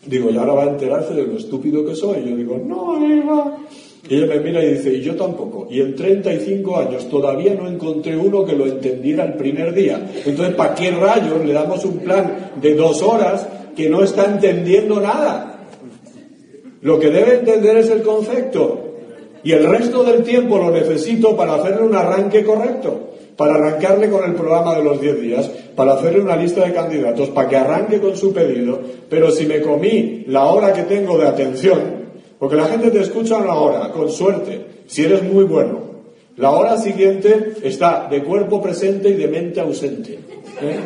[0.06, 2.20] digo, y ahora va a enterarse de lo estúpido que soy.
[2.26, 3.58] Y yo digo, no, Eva.
[4.10, 5.68] Y ella me mira y dice, y yo tampoco.
[5.70, 10.12] Y en 35 años todavía no encontré uno que lo entendiera el primer día.
[10.26, 15.00] Entonces, ¿para qué rayos le damos un plan de dos horas que no está entendiendo
[15.00, 15.68] nada?
[16.82, 18.87] Lo que debe entender es el concepto.
[19.48, 24.26] Y el resto del tiempo lo necesito para hacerle un arranque correcto, para arrancarle con
[24.26, 28.02] el programa de los 10 días, para hacerle una lista de candidatos, para que arranque
[28.02, 28.78] con su pedido.
[29.10, 31.80] Pero si me comí la hora que tengo de atención,
[32.38, 35.80] porque la gente te escucha una hora, con suerte, si eres muy bueno.
[36.36, 40.20] La hora siguiente está de cuerpo presente y de mente ausente.
[40.62, 40.80] ¿eh?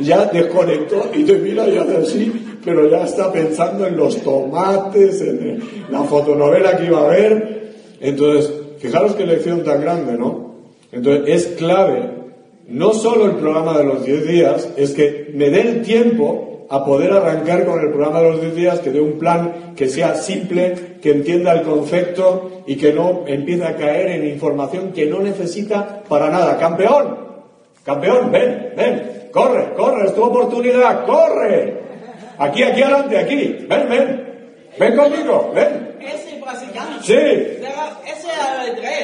[0.00, 5.22] Ya desconectó y te mira y hace así, pero ya está pensando en los tomates,
[5.22, 7.63] en la fotonovela que iba a ver,
[8.08, 10.54] entonces, fijaros qué lección tan grande, ¿no?
[10.92, 12.10] Entonces, es clave,
[12.68, 16.84] no solo el programa de los 10 días, es que me dé el tiempo a
[16.84, 20.14] poder arrancar con el programa de los 10 días, que dé un plan que sea
[20.14, 25.20] simple, que entienda el concepto y que no empiece a caer en información que no
[25.20, 26.58] necesita para nada.
[26.58, 27.18] ¡Campeón!
[27.84, 28.30] ¡Campeón!
[28.30, 28.72] ¡Ven!
[28.76, 29.28] ¡Ven!
[29.30, 29.72] ¡Corre!
[29.74, 30.06] ¡Corre!
[30.06, 31.06] ¡Es tu oportunidad!
[31.06, 31.80] ¡Corre!
[32.38, 33.66] Aquí, aquí adelante, aquí.
[33.68, 34.34] ¡Ven, ven!
[34.78, 35.52] ¡Ven conmigo!
[35.54, 35.93] ¡Ven!
[37.02, 37.14] Sí.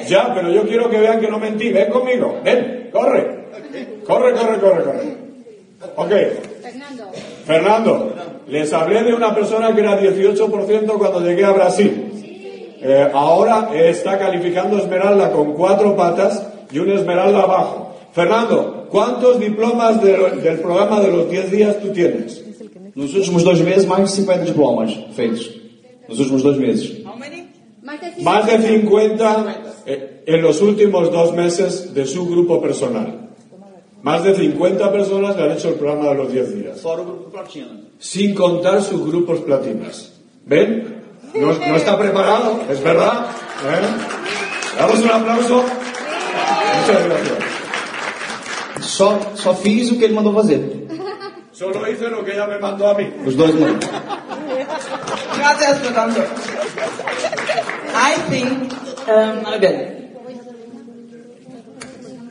[0.09, 1.71] Ya, pero yo quiero que vean que no mentí.
[1.71, 2.41] Ven conmigo.
[2.43, 3.41] Ven, corre.
[4.07, 5.17] Corre, corre, corre, corre.
[5.97, 6.11] Ok.
[6.63, 7.11] Fernando.
[7.45, 8.13] Fernando.
[8.49, 12.07] Les hablé de una persona que era 18% cuando llegué a Brasil.
[12.83, 17.95] Eh, ahora está calificando Esmeralda con cuatro patas y una Esmeralda abajo.
[18.13, 22.43] Fernando, ¿cuántos diplomas del programa de los 10 días tú tienes?
[22.95, 25.60] Nos últimos dos meses, más de 50 diplomas feitos.
[26.11, 27.05] Nos últimos dos meses.
[28.21, 33.31] Más de 50 eh, en los últimos dos meses de su grupo personal.
[34.03, 36.83] Más de 50 personas le han hecho el programa de los 10 días.
[37.99, 40.13] Sin contar sus grupos platinas.
[40.47, 41.01] ¿Ven?
[41.35, 43.27] No, está preparado, es verdad.
[43.65, 44.79] ¿Eh?
[44.79, 45.63] Damos un aplauso.
[46.81, 47.39] Muchas gracias.
[48.81, 50.81] Só, só fiz o que ele mandou fazer.
[51.53, 53.13] Solo hice lo que ella me mandó a mí.
[53.27, 53.55] Os dois
[54.65, 56.21] Gracias, Fernando.
[57.95, 58.73] I think,
[59.09, 59.47] um,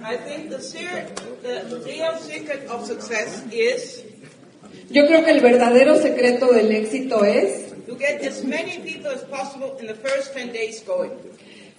[0.04, 0.58] I think the,
[1.70, 4.04] the real secret of success is
[4.92, 9.24] Yo creo que el verdadero secreto del éxito es to get as many people as
[9.26, 11.12] possible in the first 10 days going.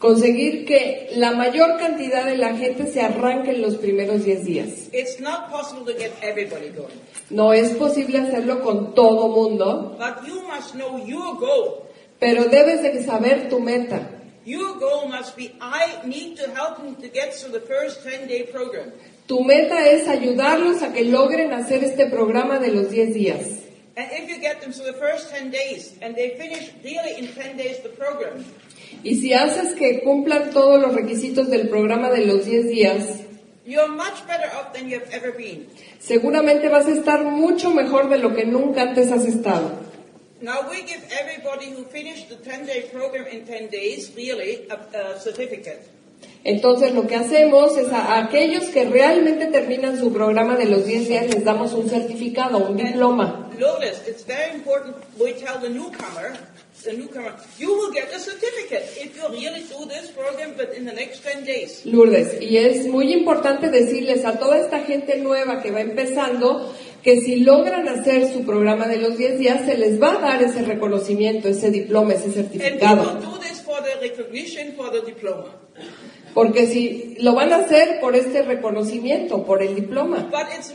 [0.00, 4.68] Conseguir que la mayor cantidad de la gente se arranque en los primeros 10 días.
[4.92, 6.98] It's not possible to get everybody going.
[7.28, 9.96] No es posible hacerlo con todo mundo.
[9.98, 11.84] But you must know your goal.
[12.18, 14.10] Pero debes de saber tu meta.
[14.44, 18.48] Your goal must be, I need to help them to get through the first 10-day
[18.50, 18.92] program.
[19.26, 23.69] Tu meta es ayudarlos a que logren hacer este programa de los 10 días.
[24.00, 27.28] And if you get them through the first 10 days and they finish really in
[27.34, 28.42] 10 days the program,
[29.04, 33.04] y si haces que cumplan todos los requisitos del programa de los 10 días,
[33.66, 35.66] you're much better off than you've ever been.
[35.98, 39.78] seguramente vas a estar mucho mejor de lo que nunca antes has estado.
[40.40, 40.62] Now
[46.44, 46.94] we give everybody who finished the 10-day program in 10 days really a, a certificate.
[46.94, 51.08] Entonces lo que hacemos es a aquellos que realmente terminan su programa de los 10
[51.08, 53.46] días les damos un certificado, un diploma.
[53.58, 56.32] Lourdes, it's very important we tell the newcomer,
[56.82, 60.94] the newcomer, you will get a certificate if you really do this program within the
[60.94, 61.84] next 10 days.
[61.84, 66.72] Lourdes, y es muy importante decirles a toda esta gente nueva que va empezando
[67.02, 70.42] que si logran hacer su programa de los 10 días, se les va a dar
[70.42, 73.18] ese reconocimiento, ese diploma, ese And certificado.
[73.18, 75.54] people do this for the recognition, for the diploma.
[76.34, 80.28] Porque si lo van a hacer por este reconocimiento, por el diploma.
[80.30, 80.72] But it's,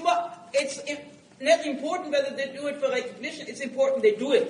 [1.39, 4.47] not important whether they do it for recognition, it's important they do it.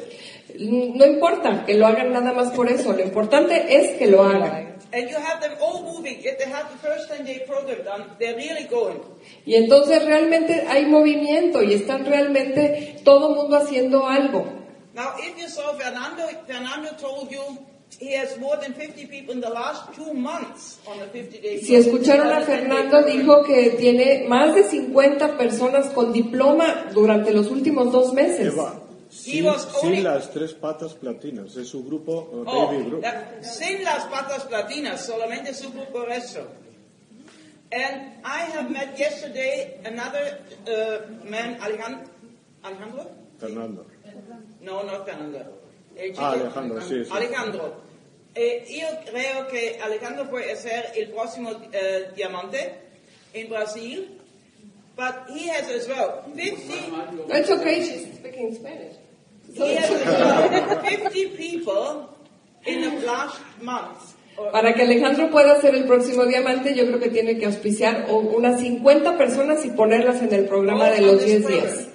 [0.60, 4.76] No importa que lo hagan nada más por eso, lo importante es que lo hagan.
[4.94, 6.22] And you have them all moving.
[6.24, 9.02] If they have the first 10 day program done, they're really going.
[9.46, 14.46] Y entonces realmente hay movimiento y están realmente todo mundo haciendo algo.
[14.94, 17.42] Now, if you saw Fernando, Fernando told you
[18.00, 21.60] he has more than 50 people in the last two months on the 50 day
[21.60, 27.50] Si escucharon a Fernando, dijo que tiene más de 50 personas con diploma durante los
[27.50, 28.54] últimos dos meses.
[28.54, 28.80] Eva,
[29.10, 29.46] sin,
[29.82, 33.02] sin las tres patas platinas, es su grupo uh, Oh, Baby Group.
[33.02, 36.42] that- sin las patas platinas, solamente su grupo resto.
[37.72, 42.08] And I have met yesterday another uh, man, Alejandro.
[42.64, 43.06] Alejandro?
[43.40, 43.86] Fernando.
[44.62, 45.40] No, no Fernando.
[46.18, 47.12] Ah, Alejandro, sí, sí.
[47.12, 47.85] Alejandro.
[48.36, 52.74] Eh, yo creo que Alejandro puede ser el próximo eh, diamante
[53.34, 54.20] en Brasil.
[54.98, 58.96] But he has as well 50, It's okay, she's speaking Spanish.
[59.54, 62.10] he has as well 50 people
[62.66, 64.14] in the last month.
[64.52, 68.60] Para que Alejandro pueda ser el próximo diamante, yo creo que tiene que auspiciar unas
[68.62, 71.64] 50 personas y ponerlas en el programa de los on this 10 días.
[71.74, 71.92] program.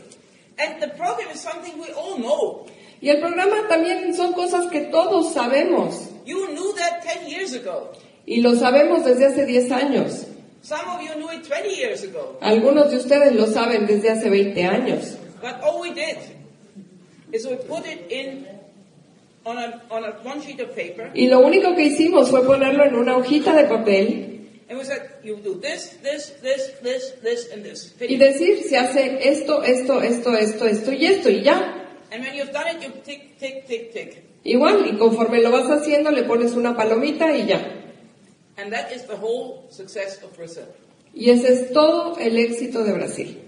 [0.59, 2.67] And the program is something we all know.
[3.01, 6.10] Y el programa también son cosas que todos sabemos.
[6.27, 7.93] You knew that 10 years ago.
[8.27, 10.27] Y lo sabemos desde hace 10 años.
[10.63, 12.39] Some of you knew it 20 years ago.
[12.41, 15.17] Algunos de ustedes lo saben desde hace 20 años.
[15.41, 16.19] But all we did
[17.33, 18.47] is we put it in
[19.45, 22.85] on a, on a one sheet of paper, Y lo único que hicimos fue ponerlo
[22.85, 24.31] en una hojita de papel
[24.71, 27.93] and we said, you do this, this, this, this, this, and this.
[28.01, 31.75] y decir, se hace esto, esto, esto, esto, esto y esto y ya.
[32.13, 34.30] And when you've done it, you tick, tick, tick, tick.
[34.45, 37.61] Igual, y conforme lo vas haciendo, le pones una palomita y ya.
[38.57, 40.65] And that is the whole success of Brazil.
[41.15, 43.41] Y ese es todo el éxito de Brasil.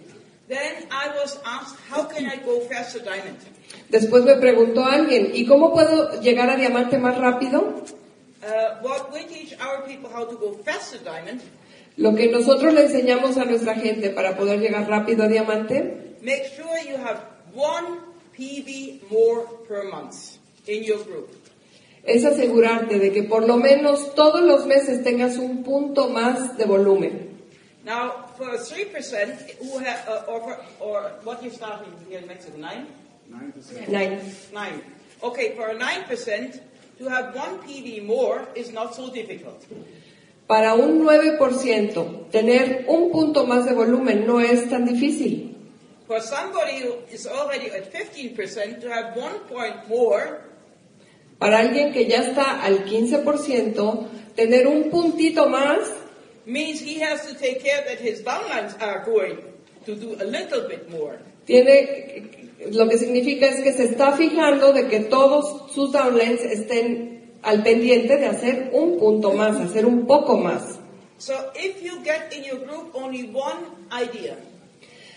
[0.49, 3.39] Then I was asked, how can I go faster diamond?
[3.89, 7.85] Después me preguntó alguien, ¿y cómo puedo llegar a diamante más rápido?
[8.43, 11.41] Uh, what we teach our people how to go faster diamond,
[11.97, 16.51] Lo que nosotros le enseñamos a nuestra gente para poder llegar rápido a diamante, make
[16.57, 17.21] sure you have
[17.55, 18.01] one
[18.37, 21.43] PV more per month in your group.
[22.05, 26.65] es asegurarte de que por lo menos todos los meses tengas un punto más de
[26.65, 27.31] volumen.
[27.85, 32.27] Now, for a 3% who have, uh, or, for, or what you starting here in
[32.29, 32.87] Mexico, 9?
[33.89, 34.21] Nine.
[34.53, 34.83] 9.
[35.23, 36.61] Okay, for a 9%,
[36.99, 39.65] to have one PV more is not so difficult.
[40.47, 45.55] Para un 9%, tener un punto más de volumen no es tan difícil.
[46.07, 50.52] For somebody who is already at 15%, to have one point more
[51.43, 55.79] Para alguien que ya está al 15%, tener un puntito más
[56.47, 59.39] means he has to take care that his downlines are going
[59.85, 61.19] to do a little bit more.
[61.45, 67.33] tiene, lo que significa es que se está fijando de que todos sus downlines estén
[67.43, 70.79] al pendiente de hacer un punto más, hacer un poco más.
[71.19, 74.37] So if you get in your group only one idea,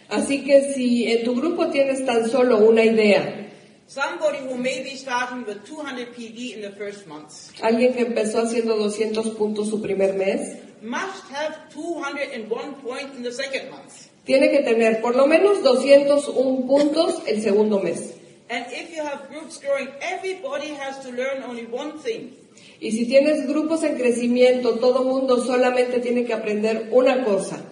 [0.10, 3.45] Así que si en tu grupo tienes tan solo una idea,
[3.88, 8.42] somebody who may be starting with 200 PV in the first month alguien que empezó
[8.42, 14.08] haciendo 200 puntos su primer mes, must have 201 point in the second month.
[14.26, 18.14] tiene que tener por lo menos 201 puntos el segundo mes.
[18.50, 22.36] And if you have groups growing, everybody has to learn only one thing.
[22.80, 27.64] Y si tienes grupos en crecimiento, todo mundo solamente tiene que aprender una cosa,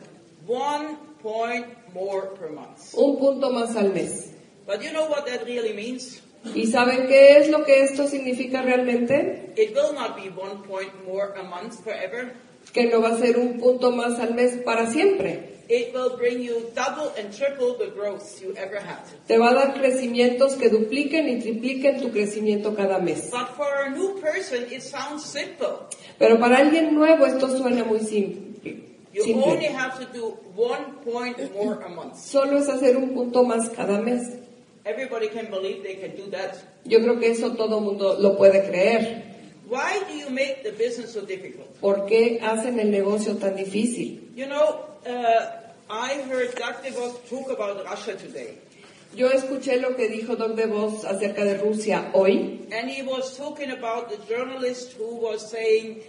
[0.47, 2.79] One point more per month.
[2.95, 4.32] un punto más al mes.
[4.65, 6.21] But you know what that really means?
[6.55, 9.53] ¿Y saben qué es lo que esto significa realmente?
[9.55, 12.33] It will not be one point more a month forever.
[12.73, 15.53] Que no va a ser un punto más al mes para siempre.
[15.69, 19.03] It will bring you double and triple the growth you ever had.
[19.27, 23.31] Te va a dar crecimientos que dupliquen y tripliquen tu crecimiento cada mes.
[23.31, 25.87] But for a new person, it sounds simple.
[26.19, 28.83] Pero para alguien nuevo esto suena muy simple.
[29.13, 29.43] You simple.
[29.43, 32.17] only have to do one point more a month.
[32.17, 34.39] Solo es hacer un punto más cada mes.
[34.85, 36.57] Everybody can believe they can do that.
[36.85, 39.23] Yo creo que eso todo mundo lo puede creer.
[39.69, 41.79] Why do you make the business so difficult?
[41.79, 44.29] ¿Por qué hacen el negocio tan difícil?
[44.35, 46.91] You know, uh, I heard Dr.
[46.91, 48.57] Vos talk about Russia today.
[49.15, 53.69] Yo escuché lo que dijo Doc DeVos acerca de Rusia hoy And he was talking
[53.71, 56.01] about the journalist who was saying,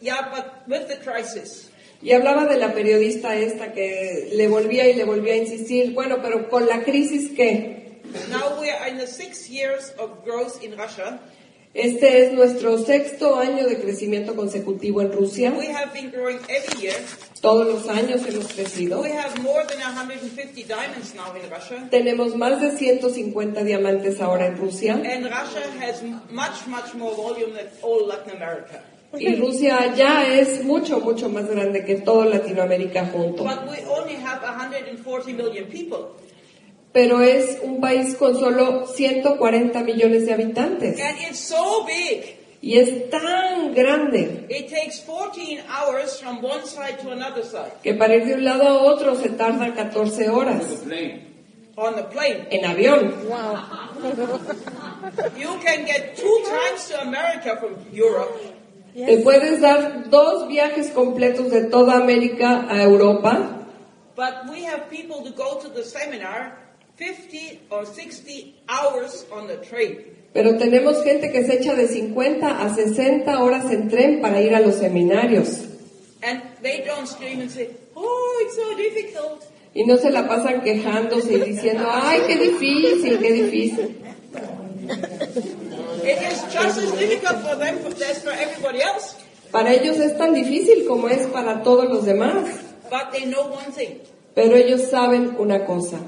[0.00, 1.68] yeah, but with the crisis.
[2.00, 6.18] y hablaba de la periodista esta que le volvía y le volvía a insistir, bueno,
[6.22, 7.81] pero con la crisis que
[8.30, 11.18] Now we are in the six years of growth in Russia.
[11.74, 15.52] este es nuestro sexto año de crecimiento consecutivo en Rusia.
[15.56, 16.96] We have been growing every year.
[17.40, 19.00] Todos los años hemos crecido.
[19.00, 21.88] We have more than 150 diamonds now in Russia.
[21.90, 27.54] Tenemos más de 150 diamantes ahora en Rusia And Russia has much, much more volume
[27.54, 28.82] than all Latin America.
[29.18, 33.44] y Rusia ya es mucho, mucho más grande que toda Latinoamérica junto.
[33.44, 36.16] But we only have 140 million people.
[36.92, 42.36] Pero es un país con solo 140 millones de habitantes And it's so big.
[42.60, 47.94] y es tan grande It takes 14 hours from one side to another side que
[47.94, 50.62] para ir de un lado a otro se tarda 14 horas
[51.76, 52.46] on the plane.
[52.50, 53.14] en avión.
[55.38, 58.38] You can get two times to America from Europe.
[58.94, 63.58] Te puedes dar dos viajes completos de toda América a Europa,
[64.14, 66.58] But we have people to go to the seminar
[67.02, 69.98] 50 or 60 hours on the train.
[70.32, 74.54] pero tenemos gente que se echa de 50 a 60 horas en tren para ir
[74.54, 75.64] a los seminarios
[76.22, 79.42] And they don't scream and say, oh, it's so difficult.
[79.74, 83.96] y no se la pasan quejándose y diciendo, ay, qué difícil, qué difícil.
[86.04, 89.16] It is just as difficult for them as for everybody else.
[89.50, 92.44] Para ellos es tan difícil como es para todos los demás,
[92.90, 93.98] But they know one thing.
[94.34, 95.98] pero ellos saben una cosa.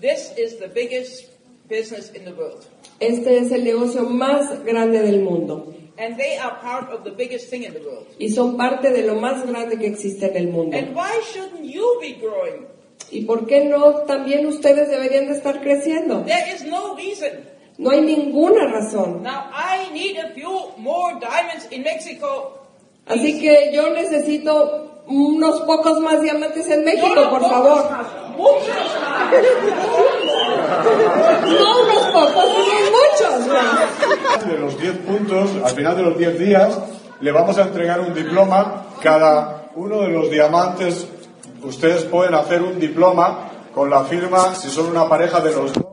[0.00, 1.26] This is the biggest
[1.68, 2.64] business in the world.
[3.00, 7.50] Este es el negocio más grande del mundo And they are part of the biggest
[7.50, 8.06] thing in the world.
[8.18, 10.76] y son parte de lo más grande que existe en el mundo.
[10.76, 12.66] And why shouldn't you be growing?
[13.10, 16.24] ¿Y por qué no también ustedes deberían de estar creciendo?
[16.24, 17.44] There is no reason.
[17.76, 19.22] No hay ninguna razón.
[19.22, 22.58] Now, I need a few more diamonds in Mexico.
[23.06, 27.90] Así que yo necesito unos pocos más diamantes en México, No, no, por favor.
[27.90, 28.06] más,
[28.36, 28.68] Muchos
[29.00, 29.32] más.
[31.50, 34.46] No unos pocos, sino muchos más.
[34.46, 36.78] De los 10 puntos, al final de los 10 días,
[37.20, 38.86] le vamos a entregar un diploma.
[39.02, 41.06] Cada uno de los diamantes,
[41.62, 45.84] ustedes pueden hacer un diploma con la firma, si son una pareja de los dos,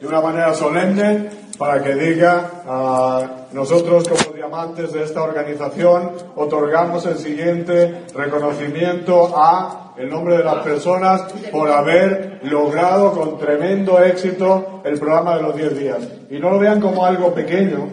[0.00, 1.30] de una manera solemne,
[1.62, 9.92] para que diga, ah, nosotros como diamantes de esta organización otorgamos el siguiente reconocimiento a
[9.96, 15.54] el nombre de las personas por haber logrado con tremendo éxito el programa de los
[15.54, 16.08] 10 días.
[16.30, 17.90] Y no lo vean como algo pequeño,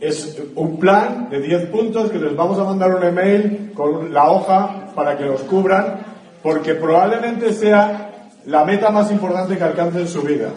[0.00, 4.30] es un plan de 10 puntos que les vamos a mandar un email con la
[4.30, 5.98] hoja para que los cubran,
[6.42, 10.48] porque probablemente sea la meta más importante que alcance en su vida.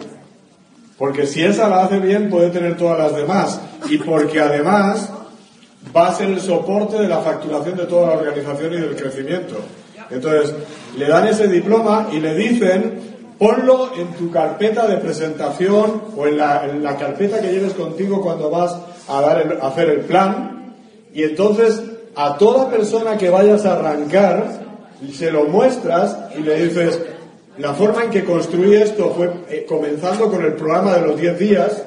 [0.98, 3.60] Porque si esa la hace bien, puede tener todas las demás.
[3.88, 5.10] Y porque además
[5.94, 9.56] va a ser el soporte de la facturación de toda la organización y del crecimiento.
[10.10, 10.54] Entonces,
[10.96, 13.00] le dan ese diploma y le dicen,
[13.38, 18.76] ponlo en tu carpeta de presentación o en la, carpeta que lleves contigo cuando vas
[19.08, 20.74] a, dar el- a hacer el plan.
[21.12, 21.82] Y entonces,
[22.14, 24.64] a toda persona que vayas a arrancar,
[25.12, 26.98] se lo muestras y le dices,
[27.58, 31.38] la forma en que construí esto fue eh, comenzando con el programa de los 10
[31.38, 31.82] días,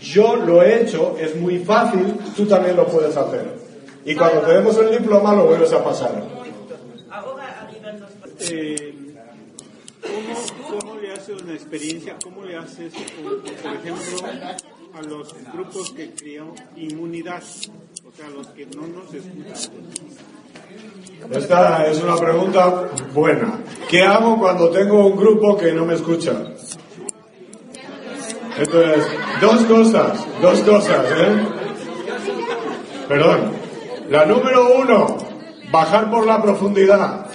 [0.00, 3.54] yo lo he hecho, es muy fácil, tú también lo puedes hacer.
[4.04, 6.22] Y cuando te demos el diploma lo vuelves a pasar.
[8.40, 8.94] Eh,
[10.02, 12.16] ¿cómo, ¿Cómo le haces una experiencia?
[12.22, 12.92] ¿Cómo le haces,
[13.62, 14.28] por ejemplo,
[14.94, 17.42] a los grupos que crean inmunidad?
[18.06, 19.72] O sea, los que no nos escuchan.
[21.30, 23.58] Esta es una pregunta buena.
[23.88, 26.32] ¿Qué hago cuando tengo un grupo que no me escucha?
[28.56, 29.06] Entonces,
[29.40, 31.46] dos cosas, dos cosas, ¿eh?
[33.08, 33.64] Perdón.
[34.10, 35.16] La número uno,
[35.72, 37.26] bajar por la profundidad,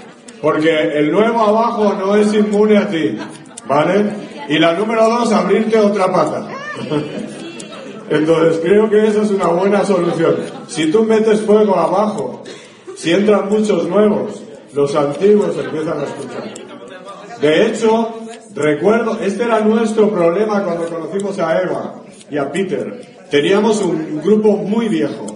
[0.42, 0.70] porque
[1.00, 3.18] el nuevo abajo no es inmune a ti,
[3.68, 4.06] ¿vale?
[4.50, 6.48] Y la número dos, abrirte otra pata.
[8.10, 10.38] Entonces creo que esa es una buena solución.
[10.68, 12.44] Si tú metes fuego abajo,
[13.00, 14.43] si entran muchos nuevos,
[14.74, 16.54] los antiguos empiezan a escuchar.
[17.39, 18.20] De hecho,
[18.54, 23.00] recuerdo, este era nuestro problema cuando conocimos a Eva y a Peter.
[23.32, 25.28] Teníamos un grupo muy viejo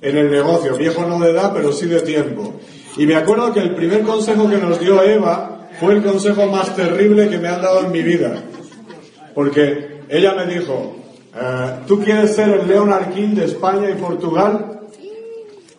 [0.00, 2.60] en el negocio, viejo no de edad, pero sí de tiempo.
[2.96, 6.76] Y me acuerdo que el primer consejo que nos dio Eva fue el consejo más
[6.76, 8.40] terrible que me han dado en mi vida.
[9.34, 10.94] Porque ella me dijo,
[11.34, 14.74] eh, ¿tú quieres ser el Leonard King de España y Portugal?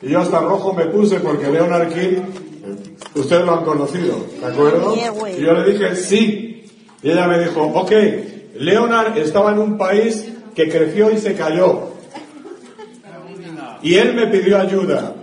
[0.06, 4.46] Y yo hasta rojo me puse porque Leonard King, eh, ustedes lo han conocido, ¿de
[4.46, 4.96] acuerdo?
[4.96, 6.64] Y yo le dije, sí.
[7.02, 7.92] Y ella me dijo, ok,
[8.60, 11.90] Leonard estaba en un país que creció y se cayó.
[13.82, 15.16] Y él me pidió ayuda.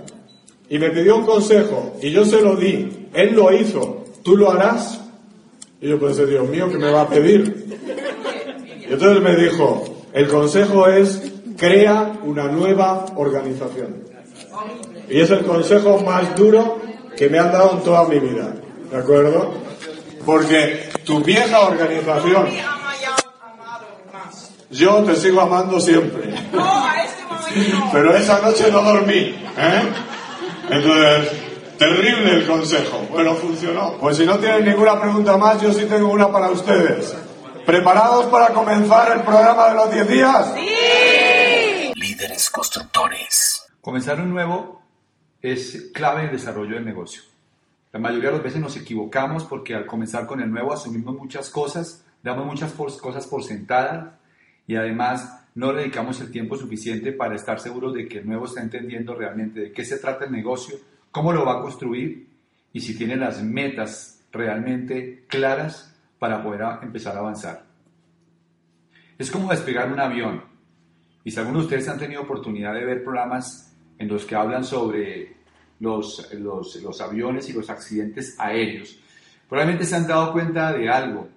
[0.69, 1.97] Y me pidió un consejo.
[2.03, 3.09] Y yo se lo di.
[3.15, 4.05] Él lo hizo.
[4.25, 5.01] ¿Tú lo harás?
[5.81, 7.79] Y yo pensé, Dios mío, ¿qué me va a pedir?
[8.81, 11.23] Y entonces me dijo, el consejo es,
[11.57, 14.12] crea una nueva organización.
[15.09, 16.81] Y es el consejo más duro
[17.17, 18.55] que me han dado en toda mi vida.
[18.91, 19.55] ¿De acuerdo?
[20.25, 22.49] Porque tu vieja organización,
[24.71, 26.35] yo te sigo amando siempre.
[27.93, 29.35] Pero esa noche no dormí.
[29.59, 29.93] ¿eh?
[30.71, 31.33] Entonces,
[31.79, 33.07] terrible el consejo.
[33.11, 33.97] Bueno, funcionó.
[33.99, 37.15] Pues si no tienen ninguna pregunta más, yo sí tengo una para ustedes.
[37.67, 40.55] ¿Preparados para comenzar el programa de los 10 días?
[41.95, 43.52] Líderes constructores.
[43.83, 44.81] Comenzar un nuevo
[45.41, 47.23] es clave en el desarrollo del negocio.
[47.93, 51.51] La mayoría de las veces nos equivocamos porque al comenzar con el nuevo asumimos muchas
[51.51, 54.15] cosas, damos muchas cosas por sentadas
[54.69, 58.63] y además no dedicamos el tiempo suficiente para estar seguros de que el nuevo está
[58.63, 60.77] entendiendo realmente de qué se trata el negocio,
[61.11, 62.29] cómo lo va a construir
[62.73, 67.65] y si tiene las metas realmente claras para poder empezar a avanzar.
[69.19, 70.45] Es como despegar un avión.
[71.25, 73.72] Y si algunos de ustedes han tenido oportunidad de ver programas
[74.03, 75.33] en los que hablan sobre
[75.79, 76.29] los,
[77.01, 78.99] aviones y los accidentes aéreos,
[79.49, 81.29] probablemente se han dado cuenta de algo.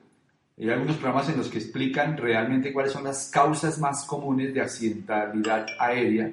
[0.57, 4.61] Hay algunos programas en los que explican realmente cuáles son las causas más comunes de
[4.61, 6.32] accidentalidad aérea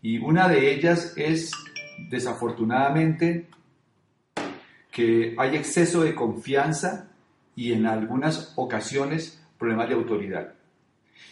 [0.00, 1.50] y una de ellas es,
[2.08, 3.48] desafortunadamente,
[4.90, 7.10] que hay exceso de confianza
[7.54, 10.54] y en algunas ocasiones problemas de autoridad.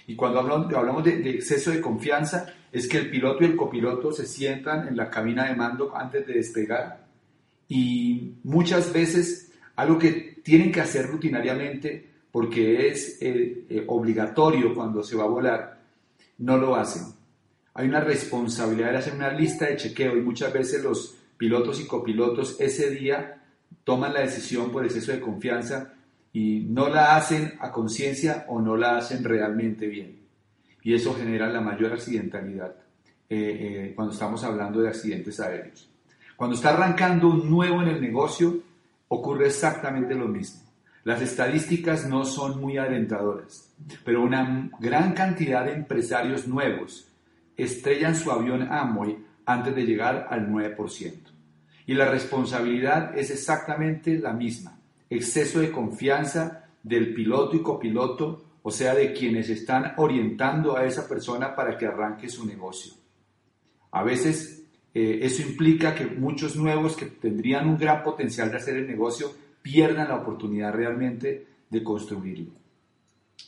[0.07, 4.27] Y cuando hablamos, de exceso de confianza, es que el piloto y el copiloto se
[4.27, 7.09] sientan en la cabina de mando antes de despegar
[7.69, 15.03] y muchas veces algo que tienen que hacer rutinariamente porque es eh, eh, obligatorio cuando
[15.03, 15.81] se va a volar,
[16.39, 17.15] no lo hacen.
[17.75, 21.87] Hay una responsabilidad de hacer una lista de chequeo y muchas veces los pilotos y
[21.87, 23.43] copilotos ese día
[23.85, 25.95] toman la decisión por exceso de confianza
[26.33, 30.21] y no la hacen a conciencia o no la hacen realmente bien.
[30.83, 32.75] Y eso genera la mayor accidentalidad
[33.29, 33.37] eh,
[33.91, 35.89] eh, cuando estamos hablando de accidentes aéreos.
[36.37, 38.63] Cuando está arrancando un nuevo en el negocio,
[39.09, 40.63] ocurre exactamente lo mismo.
[41.05, 43.75] Las estadísticas no son muy alentadoras,
[44.05, 47.09] pero una gran cantidad de empresarios nuevos
[47.57, 51.13] estrellan su avión Amway antes de llegar al 9%.
[51.87, 54.78] Y la responsabilidad es exactamente la misma.
[55.11, 61.09] Exceso de confianza del piloto y copiloto, o sea, de quienes están orientando a esa
[61.09, 62.93] persona para que arranque su negocio.
[63.91, 68.77] A veces eh, eso implica que muchos nuevos que tendrían un gran potencial de hacer
[68.77, 69.33] el negocio
[69.63, 72.53] pierdan la oportunidad realmente de construirlo.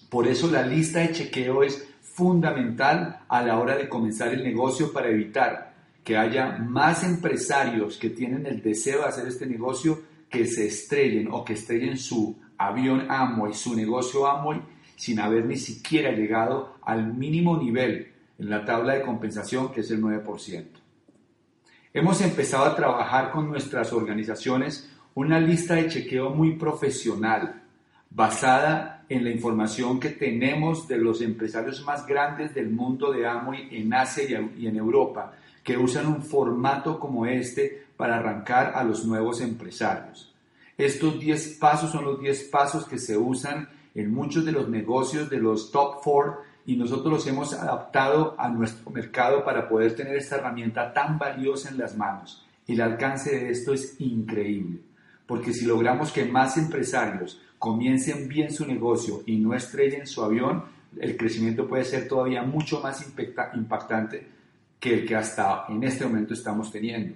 [0.09, 4.93] Por eso la lista de chequeo es fundamental a la hora de comenzar el negocio
[4.93, 10.47] para evitar que haya más empresarios que tienen el deseo de hacer este negocio que
[10.47, 14.61] se estrellen o que estrellen su avión Amway, su negocio Amway,
[14.97, 19.91] sin haber ni siquiera llegado al mínimo nivel en la tabla de compensación que es
[19.91, 20.67] el 9%.
[21.93, 27.63] Hemos empezado a trabajar con nuestras organizaciones una lista de chequeo muy profesional,
[28.11, 33.69] basada en la información que tenemos de los empresarios más grandes del mundo de Amway
[33.73, 35.33] en Asia y en Europa,
[35.65, 40.35] que usan un formato como este para arrancar a los nuevos empresarios.
[40.79, 45.29] Estos 10 pasos son los 10 pasos que se usan en muchos de los negocios
[45.29, 50.17] de los top 4 y nosotros los hemos adaptado a nuestro mercado para poder tener
[50.17, 52.47] esta herramienta tan valiosa en las manos.
[52.67, 54.79] El alcance de esto es increíble,
[55.27, 60.65] porque si logramos que más empresarios comiencen bien su negocio y no estrellen su avión,
[60.99, 63.07] el crecimiento puede ser todavía mucho más
[63.55, 64.27] impactante
[64.81, 67.15] que el que hasta en este momento estamos teniendo.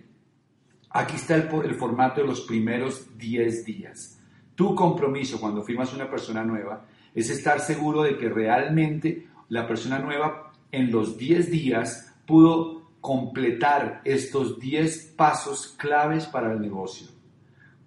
[0.96, 4.16] Aquí está el, formato de los primeros 10 días.
[4.54, 9.98] Tu compromiso cuando firmas una persona nueva es estar seguro de que realmente la persona
[9.98, 17.08] nueva en los 10 días pudo completar estos 10 pasos claves para el negocio.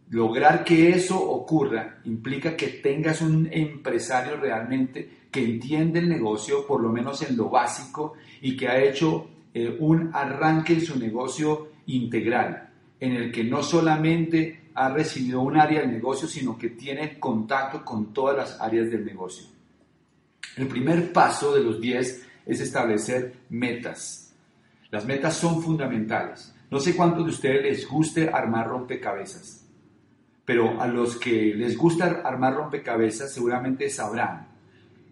[0.09, 6.81] Lograr que eso ocurra implica que tengas un empresario realmente que entiende el negocio, por
[6.81, 11.69] lo menos en lo básico, y que ha hecho eh, un arranque en su negocio
[11.85, 12.66] integral,
[12.99, 17.83] en el que no solamente ha recibido un área del negocio, sino que tiene contacto
[17.83, 19.47] con todas las áreas del negocio.
[20.55, 24.33] El primer paso de los 10 es establecer metas.
[24.89, 26.53] Las metas son fundamentales.
[26.69, 29.65] No sé cuántos de ustedes les guste armar rompecabezas,
[30.43, 34.47] pero a los que les gusta armar rompecabezas seguramente sabrán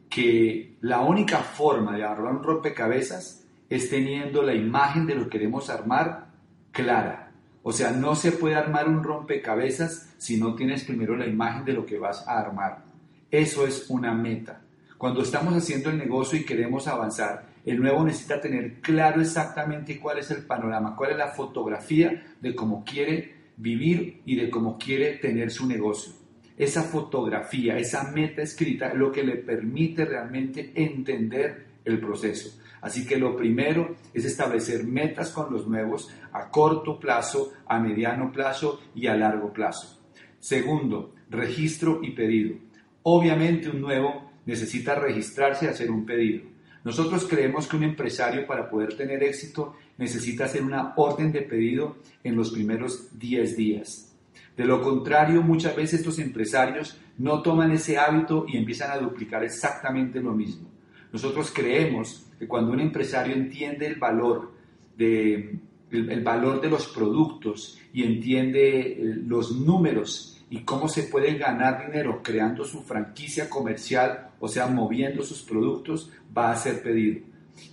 [0.09, 5.31] que la única forma de armar un rompecabezas es teniendo la imagen de lo que
[5.31, 6.27] queremos armar
[6.71, 7.24] clara.
[7.67, 11.73] O sea, no se puede armar un rompecabezas si no tienes primero la imagen de
[11.73, 12.83] lo que vas a armar.
[13.31, 14.61] Eso es una meta.
[14.99, 20.19] Cuando estamos haciendo el negocio y queremos avanzar, el nuevo necesita tener claro exactamente cuál
[20.19, 25.13] es el panorama, cuál es la fotografía de cómo quiere vivir y de cómo quiere
[25.13, 26.13] tener su negocio.
[26.55, 32.59] Esa fotografía, esa meta escrita es lo que le permite realmente entender el proceso.
[32.85, 38.31] Así que lo primero es establecer metas con los nuevos a corto plazo, a mediano
[38.31, 40.03] plazo y a largo plazo.
[40.37, 42.57] Segundo, registro y pedido.
[43.01, 46.43] Obviamente un nuevo necesita registrarse y hacer un pedido.
[46.83, 51.97] Nosotros creemos que un empresario para poder tener éxito necesita hacer una orden de pedido
[52.23, 54.15] en los primeros 10 días.
[54.55, 59.43] De lo contrario, muchas veces estos empresarios no toman ese hábito y empiezan a duplicar
[59.43, 60.69] exactamente lo mismo.
[61.11, 64.51] Nosotros creemos que cuando un empresario entiende el valor
[64.97, 65.59] de,
[65.91, 71.85] el, valor de los productos y entiende eh, los números y cómo se puede ganar
[71.85, 77.21] dinero creando su franquicia comercial, o sea, moviendo sus productos, va a ser pedido.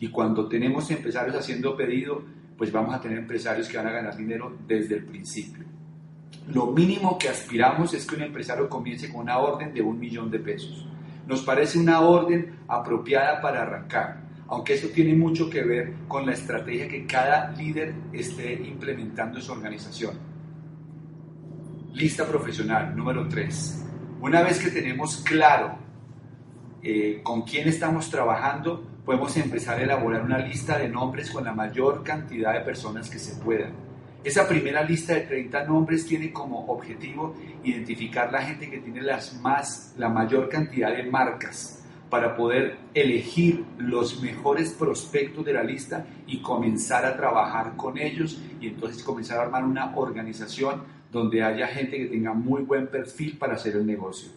[0.01, 2.23] Y cuando tenemos empresarios haciendo pedido,
[2.57, 5.65] pues vamos a tener empresarios que van a ganar dinero desde el principio.
[6.49, 10.31] Lo mínimo que aspiramos es que un empresario comience con una orden de un millón
[10.31, 10.87] de pesos.
[11.27, 16.35] Nos parece una orden apropiada para arrancar, aunque eso tiene mucho que ver con la
[16.35, 20.15] estrategia que cada líder esté implementando en su organización.
[21.95, 23.87] Lista profesional, número 3.
[24.21, 25.79] Una vez que tenemos claro
[26.83, 31.55] eh, con quién estamos trabajando, podemos empezar a elaborar una lista de nombres con la
[31.55, 33.73] mayor cantidad de personas que se puedan.
[34.23, 37.35] Esa primera lista de 30 nombres tiene como objetivo
[37.65, 41.82] identificar la gente que tiene las más, la mayor cantidad de marcas
[42.13, 48.39] para poder elegir los mejores prospectos de la lista y comenzar a trabajar con ellos
[48.61, 53.39] y entonces comenzar a armar una organización donde haya gente que tenga muy buen perfil
[53.39, 54.31] para hacer el negocio.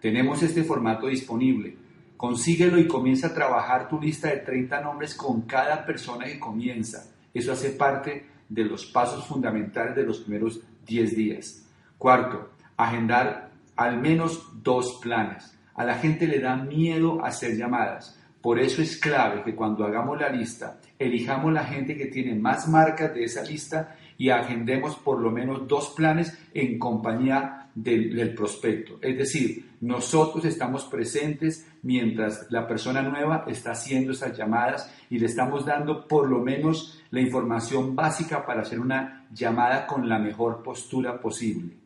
[0.00, 1.76] Tenemos este formato disponible.
[2.16, 7.12] Consíguelo y comienza a trabajar tu lista de 30 nombres con cada persona que comienza.
[7.34, 11.68] Eso hace parte de los pasos fundamentales de los primeros 10 días.
[11.98, 15.51] Cuarto, agendar al menos dos planes.
[15.74, 18.18] A la gente le da miedo hacer llamadas.
[18.40, 22.68] Por eso es clave que cuando hagamos la lista, elijamos la gente que tiene más
[22.68, 28.98] marcas de esa lista y agendemos por lo menos dos planes en compañía del, prospecto.
[29.00, 35.26] Es decir, nosotros estamos presentes mientras la persona nueva está haciendo esas llamadas y le
[35.26, 40.62] estamos dando por lo menos la información básica para hacer una llamada con la mejor
[40.62, 41.76] postura posible.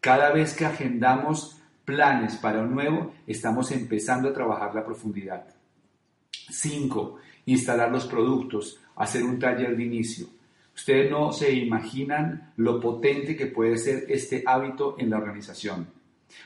[0.00, 1.61] Cada vez que agendamos
[1.92, 5.44] planes para un nuevo, estamos empezando a trabajar la profundidad.
[6.48, 7.16] 5.
[7.44, 10.26] Instalar los productos, hacer un taller de inicio.
[10.74, 15.86] Ustedes no se imaginan lo potente que puede ser este hábito en la organización.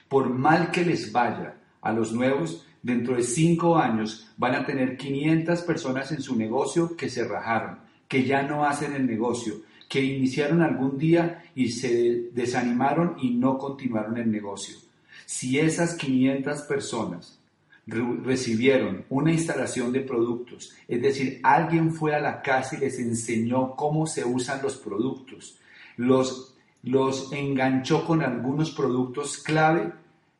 [0.08, 4.96] Por mal que les vaya a los nuevos, dentro de cinco años van a tener
[4.96, 7.78] 500 personas en su negocio que se rajaron,
[8.08, 13.56] que ya no hacen el negocio, que iniciaron algún día y se desanimaron y no
[13.58, 14.85] continuaron el negocio.
[15.26, 17.40] Si esas 500 personas
[17.86, 23.74] recibieron una instalación de productos, es decir, alguien fue a la casa y les enseñó
[23.76, 25.58] cómo se usan los productos,
[25.96, 29.92] los, los enganchó con algunos productos clave,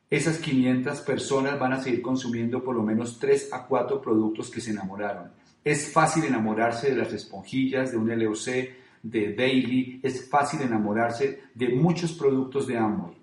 [0.09, 4.61] esas 500 personas van a seguir consumiendo por lo menos 3 a 4 productos que
[4.61, 5.31] se enamoraron.
[5.65, 8.69] Es fácil enamorarse de las esponjillas, de un LOC,
[9.03, 13.16] de Daily, es fácil enamorarse de muchos productos de Amway.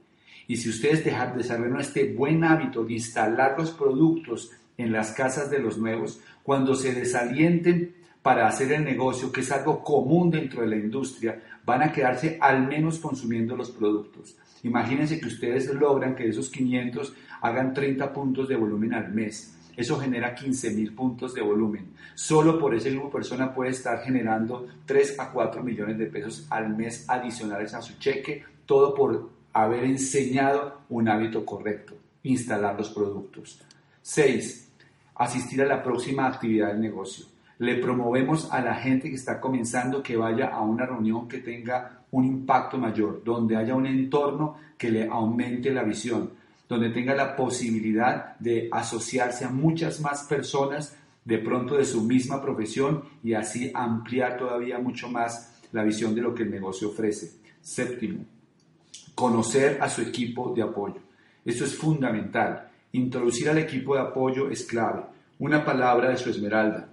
[0.47, 5.51] Y si ustedes dejan, desarrollan este buen hábito de instalar los productos en las casas
[5.51, 10.63] de los nuevos, cuando se desalienten para hacer el negocio, que es algo común dentro
[10.63, 14.37] de la industria, van a quedarse al menos consumiendo los productos.
[14.63, 19.55] Imagínense que ustedes logran que esos 500 hagan 30 puntos de volumen al mes.
[19.77, 21.89] Eso genera 15 mil puntos de volumen.
[22.15, 26.75] Solo por ese grupo persona puede estar generando 3 a 4 millones de pesos al
[26.75, 31.95] mes adicionales a su cheque, todo por haber enseñado un hábito correcto,
[32.25, 33.63] instalar los productos.
[34.03, 34.73] 6.
[35.15, 37.27] Asistir a la próxima actividad del negocio.
[37.59, 42.03] Le promovemos a la gente que está comenzando que vaya a una reunión que tenga
[42.11, 46.31] un impacto mayor, donde haya un entorno que le aumente la visión,
[46.69, 52.43] donde tenga la posibilidad de asociarse a muchas más personas de pronto de su misma
[52.43, 57.39] profesión y así ampliar todavía mucho más la visión de lo que el negocio ofrece.
[57.63, 58.25] Séptimo,
[59.15, 61.01] conocer a su equipo de apoyo.
[61.45, 62.69] Esto es fundamental.
[62.93, 65.03] Introducir al equipo de apoyo es clave.
[65.39, 66.89] Una palabra de su esmeralda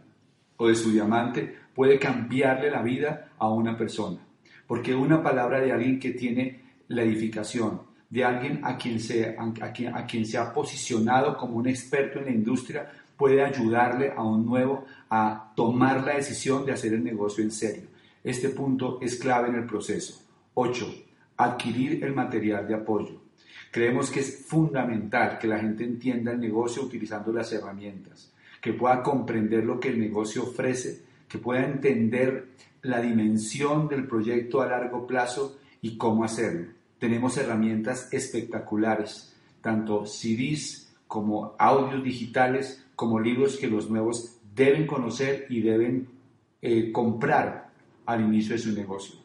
[0.57, 4.19] o de su diamante puede cambiarle la vida a una persona.
[4.67, 9.71] Porque una palabra de alguien que tiene la edificación, de alguien a quien, se, a,
[9.71, 14.23] quien, a quien se ha posicionado como un experto en la industria, puede ayudarle a
[14.23, 17.83] un nuevo a tomar la decisión de hacer el negocio en serio.
[18.23, 20.21] Este punto es clave en el proceso.
[20.53, 21.10] 8.
[21.37, 23.21] Adquirir el material de apoyo.
[23.71, 29.01] Creemos que es fundamental que la gente entienda el negocio utilizando las herramientas, que pueda
[29.01, 32.49] comprender lo que el negocio ofrece, que pueda entender
[32.81, 36.67] la dimensión del proyecto a largo plazo y cómo hacerlo.
[36.99, 45.45] Tenemos herramientas espectaculares, tanto CDs como audios digitales, como libros que los nuevos deben conocer
[45.49, 46.07] y deben
[46.61, 47.71] eh, comprar
[48.05, 49.15] al inicio de su negocio.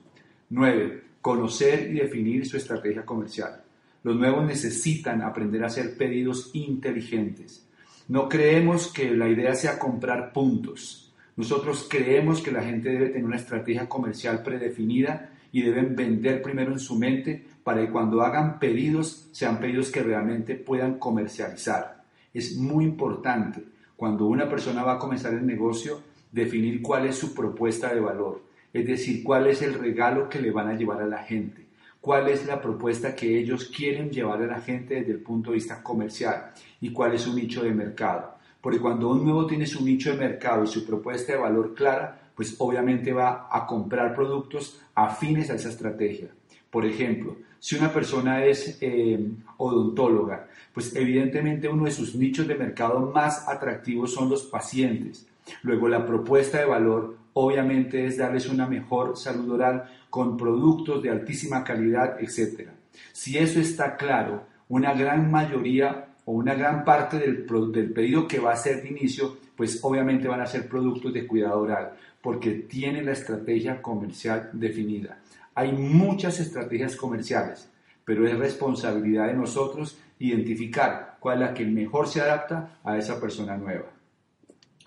[0.50, 1.05] 9.
[1.26, 3.60] Conocer y definir su estrategia comercial.
[4.04, 7.66] Los nuevos necesitan aprender a hacer pedidos inteligentes.
[8.06, 11.12] No creemos que la idea sea comprar puntos.
[11.34, 16.70] Nosotros creemos que la gente debe tener una estrategia comercial predefinida y deben vender primero
[16.70, 22.04] en su mente para que cuando hagan pedidos sean pedidos que realmente puedan comercializar.
[22.32, 23.64] Es muy importante
[23.96, 26.00] cuando una persona va a comenzar el negocio
[26.30, 28.42] definir cuál es su propuesta de valor,
[28.76, 31.66] es decir, cuál es el regalo que le van a llevar a la gente,
[32.00, 35.56] cuál es la propuesta que ellos quieren llevar a la gente desde el punto de
[35.56, 38.34] vista comercial y cuál es su nicho de mercado.
[38.60, 42.30] Porque cuando un nuevo tiene su nicho de mercado y su propuesta de valor clara,
[42.34, 46.28] pues obviamente va a comprar productos afines a esa estrategia.
[46.70, 49.18] Por ejemplo, si una persona es eh,
[49.56, 55.26] odontóloga, pues evidentemente uno de sus nichos de mercado más atractivos son los pacientes.
[55.62, 61.10] Luego la propuesta de valor obviamente es darles una mejor salud oral con productos de
[61.10, 62.70] altísima calidad, etc.
[63.12, 68.38] Si eso está claro, una gran mayoría o una gran parte del, del pedido que
[68.38, 72.52] va a ser de inicio, pues obviamente van a ser productos de cuidado oral, porque
[72.52, 75.18] tiene la estrategia comercial definida.
[75.54, 77.68] Hay muchas estrategias comerciales,
[78.06, 83.20] pero es responsabilidad de nosotros identificar cuál es la que mejor se adapta a esa
[83.20, 83.90] persona nueva.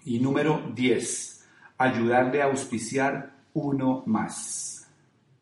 [0.05, 1.38] Y número 10,
[1.79, 4.87] ayudarle a auspiciar uno más.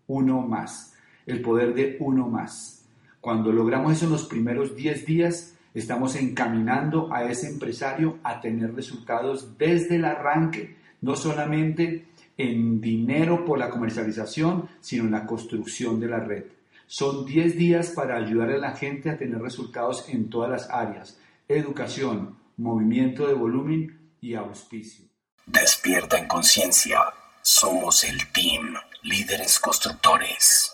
[0.06, 0.94] Uno más.
[1.26, 2.86] El poder de uno más.
[3.20, 8.74] Cuando logramos eso en los primeros 10 días, estamos encaminando a ese empresario a tener
[8.74, 12.06] resultados desde el arranque, no solamente
[12.38, 16.46] en dinero por la comercialización, sino en la construcción de la red.
[16.86, 21.20] Son 10 días para ayudar a la gente a tener resultados en todas las áreas,
[21.48, 25.07] educación, movimiento de volumen y auspicio.
[25.48, 27.00] Despierta en conciencia.
[27.42, 30.67] Somos el team, líderes constructores.